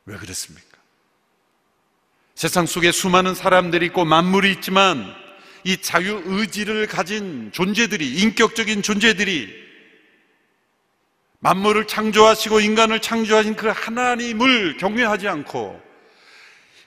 왜 0.07 0.17
그렇습니까? 0.17 0.79
세상 2.35 2.67
속에 2.67 2.91
수많은 2.91 3.35
사람들이 3.35 3.87
있고 3.87 4.05
만물이 4.05 4.51
있지만 4.55 5.15
이 5.63 5.77
자유 5.79 6.21
의지를 6.27 6.87
가진 6.89 7.51
존재들이, 7.53 8.17
인격적인 8.17 8.83
존재들이 8.83 9.64
만물을 11.45 11.87
창조하시고 11.87 12.61
인간을 12.61 13.01
창조하신 13.01 13.55
그 13.55 13.69
하나님을 13.69 14.79
경외하지 14.79 15.29
않고 15.29 15.79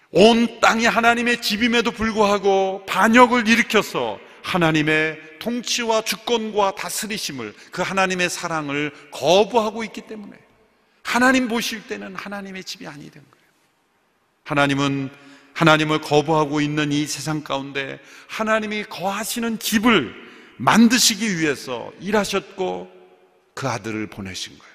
온 0.10 0.60
땅이 0.60 0.88
하나님의 0.88 1.44
집임에도 1.44 1.92
불구하고 1.92 2.84
반역을 2.88 3.48
일으켜서 3.48 4.20
하나님의 4.42 5.22
통치와 5.38 6.02
주권과 6.02 6.74
다스리심을 6.74 7.54
그 7.72 7.84
하나님의 7.84 8.32
사랑을 8.32 8.92
거부하고 9.12 9.84
있기 9.84 10.02
때문에 10.02 10.36
하나님 11.04 11.48
보실 11.48 11.88
때는 11.88 12.16
하나님의 12.16 12.64
집이 12.64 12.88
아니 12.88 13.12
된 13.12 13.24
거예요. 13.30 13.48
하나님은 14.44 15.12
하나님을 15.54 16.02
거부하고 16.02 16.62
있는 16.62 16.92
이 16.92 17.06
세상 17.06 17.44
가운데 17.44 18.00
하나님이 18.28 18.86
거하시는 18.86 19.60
집을 19.60 20.16
만드시기 20.58 21.38
위해서 21.38 21.92
일하셨고 22.00 22.97
그 23.58 23.68
아들을 23.68 24.06
보내신 24.06 24.56
거예요. 24.56 24.74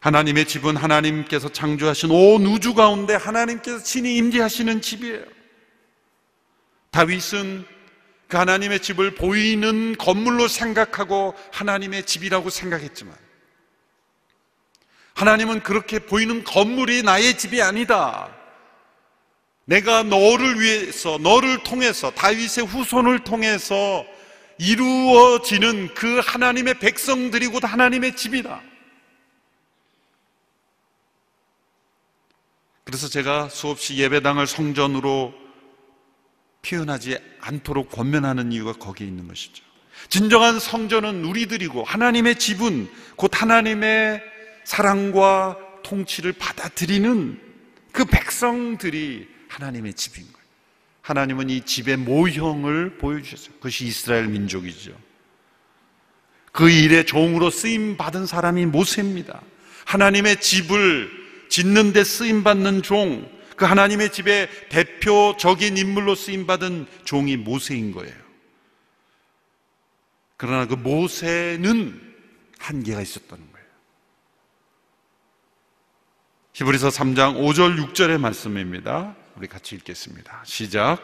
하나님의 0.00 0.46
집은 0.46 0.76
하나님께서 0.76 1.48
창조하신 1.48 2.10
온 2.10 2.44
우주 2.44 2.74
가운데 2.74 3.14
하나님께서 3.14 3.82
친히 3.82 4.16
임재하시는 4.18 4.82
집이에요. 4.82 5.24
다윗은 6.90 7.64
그 8.28 8.36
하나님의 8.36 8.80
집을 8.80 9.14
보이는 9.14 9.96
건물로 9.96 10.46
생각하고 10.48 11.34
하나님의 11.50 12.04
집이라고 12.04 12.50
생각했지만 12.50 13.16
하나님은 15.14 15.62
그렇게 15.62 16.00
보이는 16.00 16.44
건물이 16.44 17.02
나의 17.02 17.38
집이 17.38 17.62
아니다. 17.62 18.30
내가 19.64 20.02
너를 20.02 20.60
위해서, 20.60 21.16
너를 21.16 21.62
통해서, 21.62 22.10
다윗의 22.10 22.66
후손을 22.66 23.24
통해서 23.24 24.04
이루어지는 24.58 25.94
그 25.94 26.20
하나님의 26.20 26.78
백성들이 26.78 27.48
곧 27.48 27.64
하나님의 27.64 28.16
집이다. 28.16 28.60
그래서 32.84 33.08
제가 33.08 33.48
수없이 33.48 33.96
예배당을 33.96 34.46
성전으로 34.46 35.34
표현하지 36.62 37.18
않도록 37.40 37.90
권면하는 37.90 38.52
이유가 38.52 38.72
거기에 38.72 39.06
있는 39.06 39.28
것이죠. 39.28 39.64
진정한 40.08 40.58
성전은 40.58 41.24
우리들이고 41.24 41.84
하나님의 41.84 42.38
집은 42.38 42.90
곧 43.16 43.30
하나님의 43.40 44.22
사랑과 44.64 45.56
통치를 45.82 46.32
받아들이는 46.34 47.40
그 47.92 48.04
백성들이 48.04 49.28
하나님의 49.48 49.94
집인 49.94 50.24
거예요. 50.32 50.43
하나님은 51.04 51.50
이 51.50 51.60
집의 51.60 51.98
모형을 51.98 52.96
보여주셨어요. 52.96 53.56
그것이 53.56 53.84
이스라엘 53.84 54.26
민족이죠. 54.26 54.98
그 56.50 56.70
일에 56.70 57.04
종으로 57.04 57.50
쓰임 57.50 57.98
받은 57.98 58.24
사람이 58.24 58.64
모세입니다. 58.66 59.42
하나님의 59.84 60.40
집을 60.40 61.10
짓는 61.50 61.92
데 61.92 62.04
쓰임 62.04 62.42
받는 62.42 62.80
종, 62.80 63.30
그 63.54 63.66
하나님의 63.66 64.12
집에 64.12 64.48
대표적인 64.70 65.76
인물로 65.76 66.14
쓰임 66.14 66.46
받은 66.46 66.86
종이 67.04 67.36
모세인 67.36 67.92
거예요. 67.92 68.14
그러나 70.38 70.66
그 70.66 70.74
모세는 70.74 72.00
한계가 72.58 73.02
있었다는 73.02 73.52
거예요. 73.52 73.66
히브리서 76.54 76.88
3장 76.88 77.36
5절 77.36 77.92
6절의 77.92 78.18
말씀입니다. 78.18 79.14
우리 79.36 79.48
같이 79.48 79.74
읽겠습니다. 79.74 80.42
시작. 80.44 80.98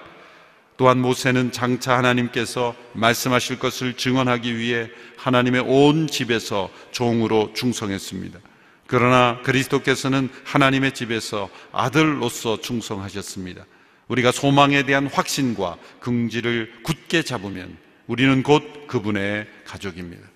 또한 0.77 0.99
모세는 0.99 1.53
장차 1.53 1.99
하나님께서 1.99 2.75
말씀하실 2.95 3.59
것을 3.59 3.95
증언하기 3.95 4.57
위해 4.57 4.89
하나님의 5.19 5.63
온 5.67 6.07
집에서 6.07 6.71
종으로 6.91 7.53
충성했습니다. 7.55 8.39
그러나 8.87 9.41
그리스도께서는 9.43 10.31
하나님의 10.45 10.93
집에서 10.93 11.51
아들로서 11.71 12.61
충성하셨습니다. 12.61 13.67
우리가 14.09 14.33
소망에 14.33 14.85
대한 14.85 15.07
확신과 15.07 15.77
긍지를 16.01 16.73
굳게 16.83 17.23
잡으면 17.23 17.77
우리는 18.07 18.43
곧 18.43 18.87
그분의 18.89 19.47
가족입니다. 19.67 20.27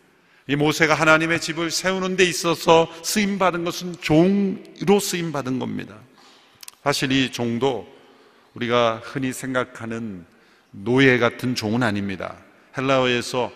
이 0.47 0.57
모세가 0.57 0.95
하나님의 0.95 1.41
집을 1.41 1.71
세우는 1.71 2.17
데 2.17 2.25
있어서 2.25 2.93
쓰임 3.03 3.39
받은 3.39 3.65
것은 3.65 3.97
종으로 4.01 5.01
쓰임 5.01 5.33
받은 5.33 5.59
겁니다. 5.59 5.97
사실 6.85 7.13
이 7.13 7.33
종도 7.33 7.89
우리가 8.53 9.01
흔히 9.03 9.33
생각하는 9.33 10.27
노예 10.71 11.19
같은 11.19 11.55
종은 11.55 11.83
아닙니다. 11.83 12.37
헬라어에서 12.77 13.51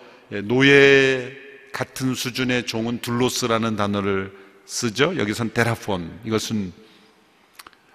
노예 0.44 1.36
같은 1.70 2.14
수준의 2.14 2.64
종은 2.64 3.00
둘로스라는 3.02 3.76
단어를 3.76 4.32
쓰죠. 4.64 5.18
여기선 5.18 5.52
테라폰. 5.52 6.20
이것은 6.24 6.72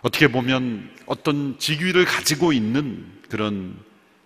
어떻게 0.03 0.27
보면 0.27 0.91
어떤 1.07 1.57
직위를 1.57 2.05
가지고 2.05 2.53
있는 2.53 3.03
그런 3.27 3.75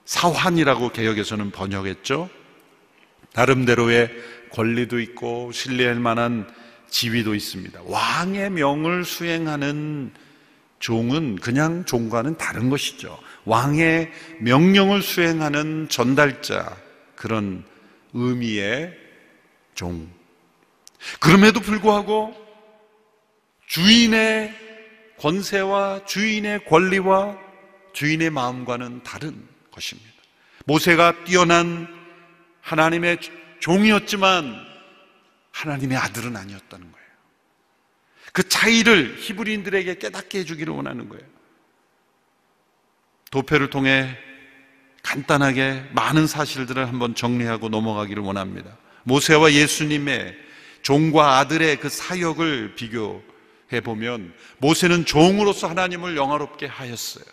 사환이라고 0.03 0.89
개혁에서는 0.89 1.51
번역했죠. 1.51 2.29
나름대로의 3.33 4.11
권리도 4.51 4.99
있고 4.99 5.53
신뢰할 5.53 6.01
만한 6.01 6.53
지위도 6.89 7.33
있습니다. 7.33 7.79
왕의 7.85 8.49
명을 8.49 9.05
수행하는 9.05 10.11
종은 10.79 11.37
그냥 11.37 11.85
종과는 11.85 12.37
다른 12.37 12.69
것이죠. 12.69 13.17
왕의 13.45 14.11
명령을 14.39 15.01
수행하는 15.01 15.87
전달자, 15.89 16.75
그런 17.15 17.63
의미의 18.13 18.93
종. 19.73 20.09
그럼에도 21.19 21.59
불구하고 21.59 22.35
주인의 23.67 24.53
권세와 25.19 26.05
주인의 26.05 26.65
권리와 26.65 27.37
주인의 27.93 28.29
마음과는 28.29 29.03
다른 29.03 29.47
것입니다. 29.71 30.11
모세가 30.65 31.23
뛰어난 31.23 31.87
하나님의 32.61 33.19
종이었지만 33.59 34.55
하나님의 35.51 35.97
아들은 35.97 36.35
아니었다는 36.35 36.91
거예요. 36.91 37.06
그 38.37 38.47
차이를 38.47 39.15
히브리인들에게 39.17 39.95
깨닫게 39.95 40.37
해주기를 40.41 40.71
원하는 40.71 41.09
거예요. 41.09 41.25
도표를 43.31 43.71
통해 43.71 44.15
간단하게 45.01 45.85
많은 45.93 46.27
사실들을 46.27 46.87
한번 46.87 47.15
정리하고 47.15 47.69
넘어가기를 47.69 48.21
원합니다. 48.21 48.77
모세와 49.05 49.53
예수님의 49.53 50.37
종과 50.83 51.39
아들의 51.39 51.79
그 51.79 51.89
사역을 51.89 52.75
비교해 52.75 53.81
보면 53.83 54.31
모세는 54.59 55.05
종으로서 55.05 55.67
하나님을 55.67 56.15
영화롭게 56.15 56.67
하였어요. 56.67 57.25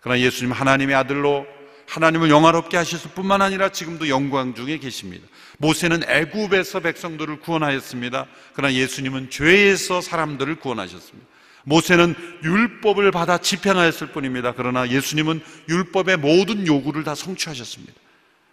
그러나 0.00 0.20
예수님 0.20 0.52
하나님의 0.52 0.94
아들로 0.94 1.44
하나님을 1.86 2.30
영화롭게 2.30 2.76
하셨을 2.76 3.12
뿐만 3.12 3.42
아니라 3.42 3.70
지금도 3.70 4.08
영광 4.08 4.54
중에 4.54 4.78
계십니다. 4.78 5.26
모세는 5.58 6.02
애굽에서 6.08 6.80
백성들을 6.80 7.40
구원하였습니다. 7.40 8.26
그러나 8.52 8.74
예수님은 8.74 9.30
죄에서 9.30 10.00
사람들을 10.00 10.56
구원하셨습니다. 10.56 11.26
모세는 11.64 12.14
율법을 12.44 13.10
받아 13.10 13.38
집행하였을 13.38 14.08
뿐입니다. 14.08 14.52
그러나 14.56 14.88
예수님은 14.88 15.40
율법의 15.68 16.18
모든 16.18 16.66
요구를 16.66 17.02
다 17.02 17.14
성취하셨습니다. 17.14 17.92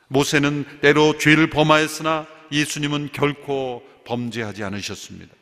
모세는 0.07 0.65
때로 0.81 1.17
죄를 1.17 1.49
범하였으나 1.49 2.25
예수님은 2.51 3.09
결코 3.13 3.83
범죄하지 4.05 4.63
않으셨습니다. 4.63 5.33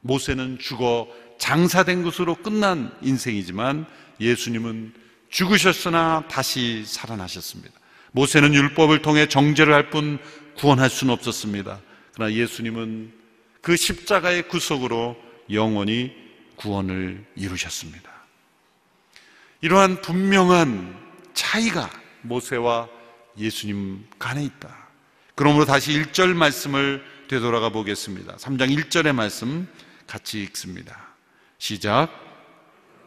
모세는 0.00 0.58
죽어 0.60 1.08
장사된 1.38 2.02
것으로 2.02 2.36
끝난 2.36 2.92
인생이지만 3.02 3.86
예수님은 4.20 4.94
죽으셨으나 5.36 6.24
다시 6.30 6.82
살아나셨습니다. 6.86 7.78
모세는 8.12 8.54
율법을 8.54 9.02
통해 9.02 9.28
정죄를 9.28 9.74
할 9.74 9.90
뿐 9.90 10.18
구원할 10.56 10.88
수는 10.88 11.12
없었습니다. 11.12 11.78
그러나 12.14 12.32
예수님은 12.32 13.12
그 13.60 13.76
십자가의 13.76 14.48
구속으로 14.48 15.14
영원히 15.52 16.14
구원을 16.56 17.26
이루셨습니다. 17.36 18.10
이러한 19.60 20.00
분명한 20.00 20.96
차이가 21.34 21.90
모세와 22.22 22.88
예수님 23.36 24.06
간에 24.18 24.42
있다. 24.42 24.88
그러므로 25.34 25.66
다시 25.66 25.92
1절 25.92 26.32
말씀을 26.32 27.04
되돌아가 27.28 27.68
보겠습니다. 27.68 28.36
3장 28.36 28.74
1절의 28.74 29.12
말씀 29.12 29.68
같이 30.06 30.42
읽습니다. 30.44 31.08
시작. 31.58 32.25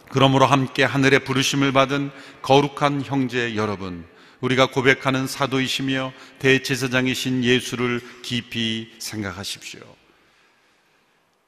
그러므로 0.10 0.46
함께 0.46 0.84
하늘의 0.84 1.24
부르심을 1.24 1.72
받은 1.72 2.12
거룩한 2.42 3.04
형제 3.04 3.56
여러분, 3.56 4.06
우리가 4.42 4.68
고백하는 4.68 5.28
사도이시며 5.28 6.14
대제사장이신 6.40 7.44
예수를 7.44 8.02
깊이 8.22 8.92
생각하십시오. 9.00 9.82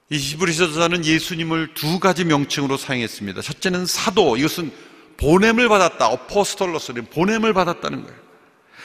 이 0.10 0.18
히브리서자는 0.18 1.06
예수님을 1.06 1.74
두 1.74 2.00
가지 2.00 2.26
명칭으로 2.26 2.76
사용했습니다. 2.76 3.42
첫째는 3.42 3.86
사도, 3.86 4.36
이것은 4.36 4.72
보냄을 5.18 5.70
받았다. 5.70 6.08
어포스톨로스는 6.08 7.06
보냄을 7.06 7.54
받았다는 7.54 8.04
거예요. 8.04 8.20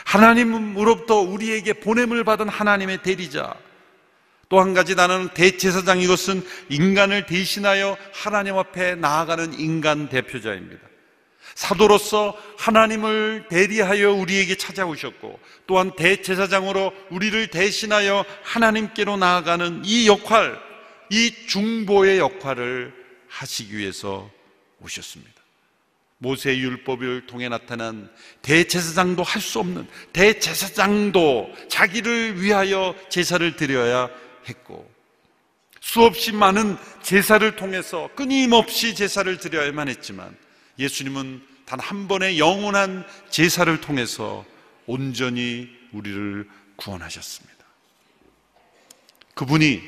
하나님으로부터 0.05 1.17
우리에게 1.17 1.73
보냄을 1.75 2.23
받은 2.23 2.49
하나님의 2.49 3.03
대리자. 3.03 3.57
또 4.49 4.61
한 4.61 4.75
가지 4.75 4.95
나는 4.95 5.29
대제사장 5.35 6.01
이것은 6.01 6.47
인간을 6.69 7.27
대신하여 7.27 7.97
하나님 8.13 8.57
앞에 8.57 8.95
나아가는 8.95 9.59
인간 9.59 10.09
대표자입니다. 10.09 10.81
사도로서 11.55 12.37
하나님을 12.59 13.47
대리하여 13.49 14.13
우리에게 14.13 14.57
찾아오셨고 14.57 15.41
또한 15.67 15.91
대제사장으로 15.97 16.93
우리를 17.11 17.49
대신하여 17.49 18.25
하나님께로 18.45 19.17
나아가는 19.17 19.83
이 19.85 20.07
역할, 20.07 20.61
이 21.11 21.33
중보의 21.47 22.19
역할을 22.19 22.93
하시기 23.29 23.77
위해서 23.77 24.31
오셨습니다. 24.81 25.33
모세의 26.19 26.61
율법을 26.61 27.27
통해 27.27 27.49
나타난 27.49 28.11
대제사장도 28.43 29.23
할 29.23 29.41
수 29.43 29.59
없는 29.59 29.87
대제사장도 30.13 31.53
자기를 31.69 32.41
위하여 32.43 32.95
제사를 33.09 33.57
드려야 33.57 34.09
했고 34.49 34.89
수없이 35.81 36.33
많은 36.33 36.77
제사를 37.03 37.57
통해서 37.57 38.09
끊임없이 38.15 38.95
제사를 38.95 39.39
드려야만 39.39 39.89
했지만 39.89 40.37
예수님은 40.79 41.57
단 41.67 41.81
한 41.81 42.07
번의 42.09 42.39
영원한 42.39 43.05
제사를 43.29 43.81
통해서 43.81 44.47
온전히 44.87 45.69
우리를 45.93 46.49
구원하셨습니다. 46.77 47.57
그분이 49.35 49.83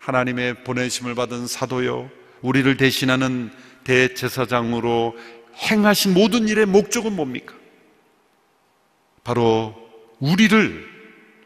하나님의 0.00 0.64
보내심을 0.64 1.14
받은 1.14 1.46
사도요, 1.46 2.10
우리를 2.42 2.76
대신하는 2.76 3.50
대제사장으로 3.84 5.16
행하신 5.70 6.12
모든 6.12 6.48
일의 6.48 6.66
목적은 6.66 7.14
뭡니까? 7.14 7.54
바로 9.22 9.74
우리를 10.18 10.92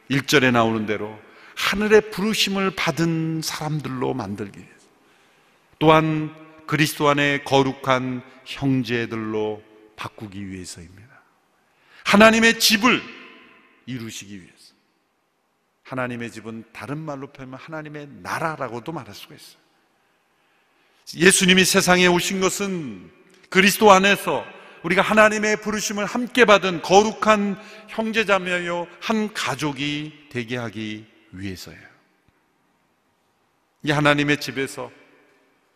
일절에 0.09 0.51
나오는 0.51 0.87
대로 0.87 1.17
하늘의 1.59 2.13
부르심을 2.13 2.71
받은 2.77 3.43
사람들로 3.43 4.15
만들기 4.15 4.59
위해서 4.59 4.87
또한 5.81 6.35
그리스도 6.67 7.09
안에 7.09 7.43
거룩한 7.43 8.23
형제들로 8.45 9.63
바꾸기 9.97 10.51
위해서입니다. 10.51 11.09
하나님의 12.05 12.61
집을 12.61 13.03
이루시기 13.87 14.37
위해서. 14.37 14.55
하나님의 15.83 16.31
집은 16.31 16.65
다른 16.73 16.99
말로 16.99 17.33
표현하면 17.33 17.59
하나님의 17.59 18.09
나라라고도 18.23 18.93
말할 18.93 19.15
수가 19.15 19.35
있어요. 19.35 19.59
예수님이 21.17 21.65
세상에 21.65 22.07
오신 22.07 22.41
것은 22.41 23.11
그리스도 23.49 23.91
안에서 23.91 24.45
우리가 24.85 25.03
하나님의 25.03 25.61
부르심을 25.61 26.05
함께 26.05 26.45
받은 26.45 26.83
거룩한 26.83 27.59
형제자매요 27.89 28.87
한 29.01 29.33
가족이 29.33 30.29
되게 30.31 30.57
하기 30.57 31.18
위해서예요. 31.33 31.99
이 33.85 33.91
하나님의 33.91 34.41
집에서 34.41 34.91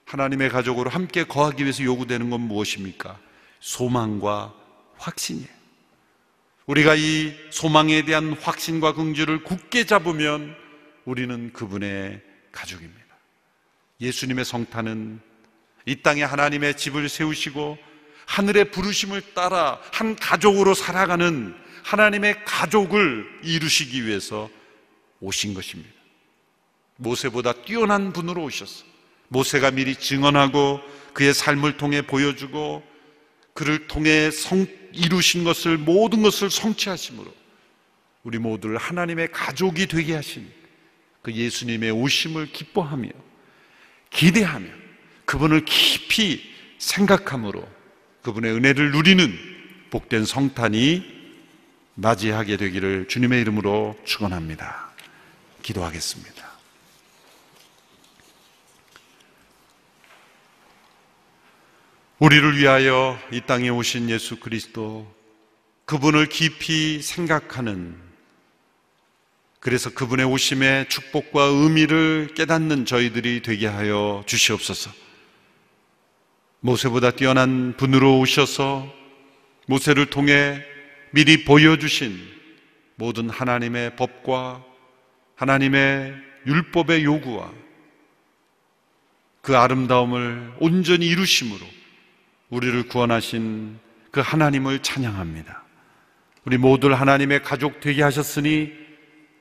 하나님의 0.07 0.51
가족으로 0.51 0.91
함께 0.91 1.25
거하기 1.25 1.63
위해서 1.63 1.85
요구되는 1.85 2.31
건 2.31 2.41
무엇입니까? 2.41 3.19
소망과 3.61 4.55
확신이에요. 4.97 5.49
우리가 6.67 6.95
이 6.95 7.35
소망에 7.51 8.05
대한 8.05 8.33
확신과 8.35 8.95
긍지를 8.95 9.45
굳게 9.45 9.87
잡으면 9.87 10.55
우리는 11.05 11.53
그분의 11.53 12.21
가족입니다. 12.51 13.03
예수님의 14.01 14.45
성탄은 14.45 15.21
이 15.87 16.03
땅에 16.03 16.23
하나님의 16.23 16.77
집을 16.77 17.09
세우시고 17.09 17.79
하늘의 18.27 18.71
부르심을 18.71 19.35
따라 19.35 19.81
한 19.93 20.15
가족으로 20.17 20.75
살아가는 20.75 21.55
하나님의 21.83 22.45
가족을 22.45 23.41
이루시기 23.43 24.07
위해서 24.07 24.49
오신 25.23 25.55
것입니다. 25.55 25.91
모세보다 26.97 27.53
뛰어난 27.53 28.13
분으로 28.13 28.45
오셨어. 28.45 28.85
모세가 29.29 29.71
미리 29.71 29.97
증언하고 29.97 30.81
그의 31.15 31.33
삶을 31.33 31.79
통해 31.79 32.03
보여주고 32.03 32.83
그를 33.55 33.87
통해 33.87 34.31
성, 34.31 34.67
이루신 34.93 35.45
것을 35.45 35.79
모든 35.79 36.23
것을 36.23 36.51
성취하심으로 36.51 37.33
우리 38.25 38.39
모두를 38.39 38.77
하나님의 38.77 39.33
가족이 39.33 39.87
되게 39.87 40.15
하신 40.15 40.51
그 41.23 41.33
예수님의 41.33 41.91
오심을 41.93 42.53
기뻐하며 42.53 43.09
기대하며 44.11 44.67
그분을 45.25 45.65
깊이 45.65 46.43
생각함으로 46.79 47.67
그분의 48.23 48.53
은혜를 48.53 48.93
누리는 48.93 49.33
복된 49.91 50.25
성탄이 50.25 51.23
맞이하게 51.95 52.57
되기를 52.57 53.09
주님의 53.09 53.41
이름으로 53.43 53.99
축원합니다. 54.05 54.92
기도하겠습니다. 55.63 56.53
우리를 62.19 62.57
위하여 62.57 63.19
이 63.33 63.41
땅에 63.47 63.69
오신 63.69 64.09
예수 64.11 64.39
그리스도, 64.39 65.13
그분을 65.87 66.27
깊이 66.29 67.03
생각하는, 67.03 68.01
그래서 69.59 69.91
그분의 69.91 70.27
오심의 70.27 70.89
축복과 70.89 71.43
의미를 71.45 72.33
깨닫는 72.37 72.85
저희들이 72.85 73.43
되게 73.43 73.67
하여 73.67 74.23
주시옵소서. 74.27 74.91
모세보다 76.61 77.11
뛰어난 77.11 77.77
분으로 77.77 78.21
오셔서 78.21 78.87
모세를 79.67 80.07
통해 80.07 80.63
미리 81.11 81.45
보여주신 81.45 82.19
모든 82.95 83.29
하나님의 83.29 83.97
법과 83.97 84.65
하나님의 85.43 86.15
율법의 86.47 87.03
요구와 87.03 87.53
그 89.41 89.57
아름다움을 89.57 90.53
온전히 90.61 91.09
이루심으로 91.09 91.67
우리를 92.51 92.87
구원하신 92.87 93.77
그 94.13 94.21
하나님을 94.21 94.83
찬양합니다. 94.83 95.65
우리 96.45 96.59
모두 96.59 96.93
하나님의 96.93 97.43
가족 97.43 97.81
되게 97.81 98.05
하셨으니 98.05 98.73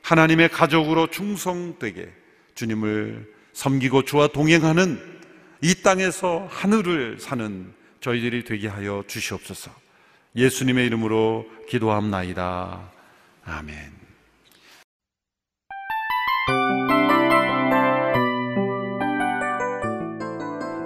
하나님의 0.02 0.48
가족으로 0.48 1.06
충성되게 1.06 2.12
주님을 2.56 3.32
섬기고 3.52 4.04
주와 4.04 4.26
동행하는 4.26 5.20
이 5.60 5.82
땅에서 5.84 6.48
하늘을 6.50 7.20
사는 7.20 7.72
저희들이 8.00 8.42
되게 8.42 8.66
하여 8.66 9.04
주시옵소서. 9.06 9.70
예수님의 10.34 10.84
이름으로 10.86 11.46
기도함나이다. 11.68 12.90
아멘. 13.44 14.01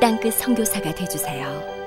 땅끝 0.00 0.34
성교사가 0.34 0.94
되주세요 0.94 1.77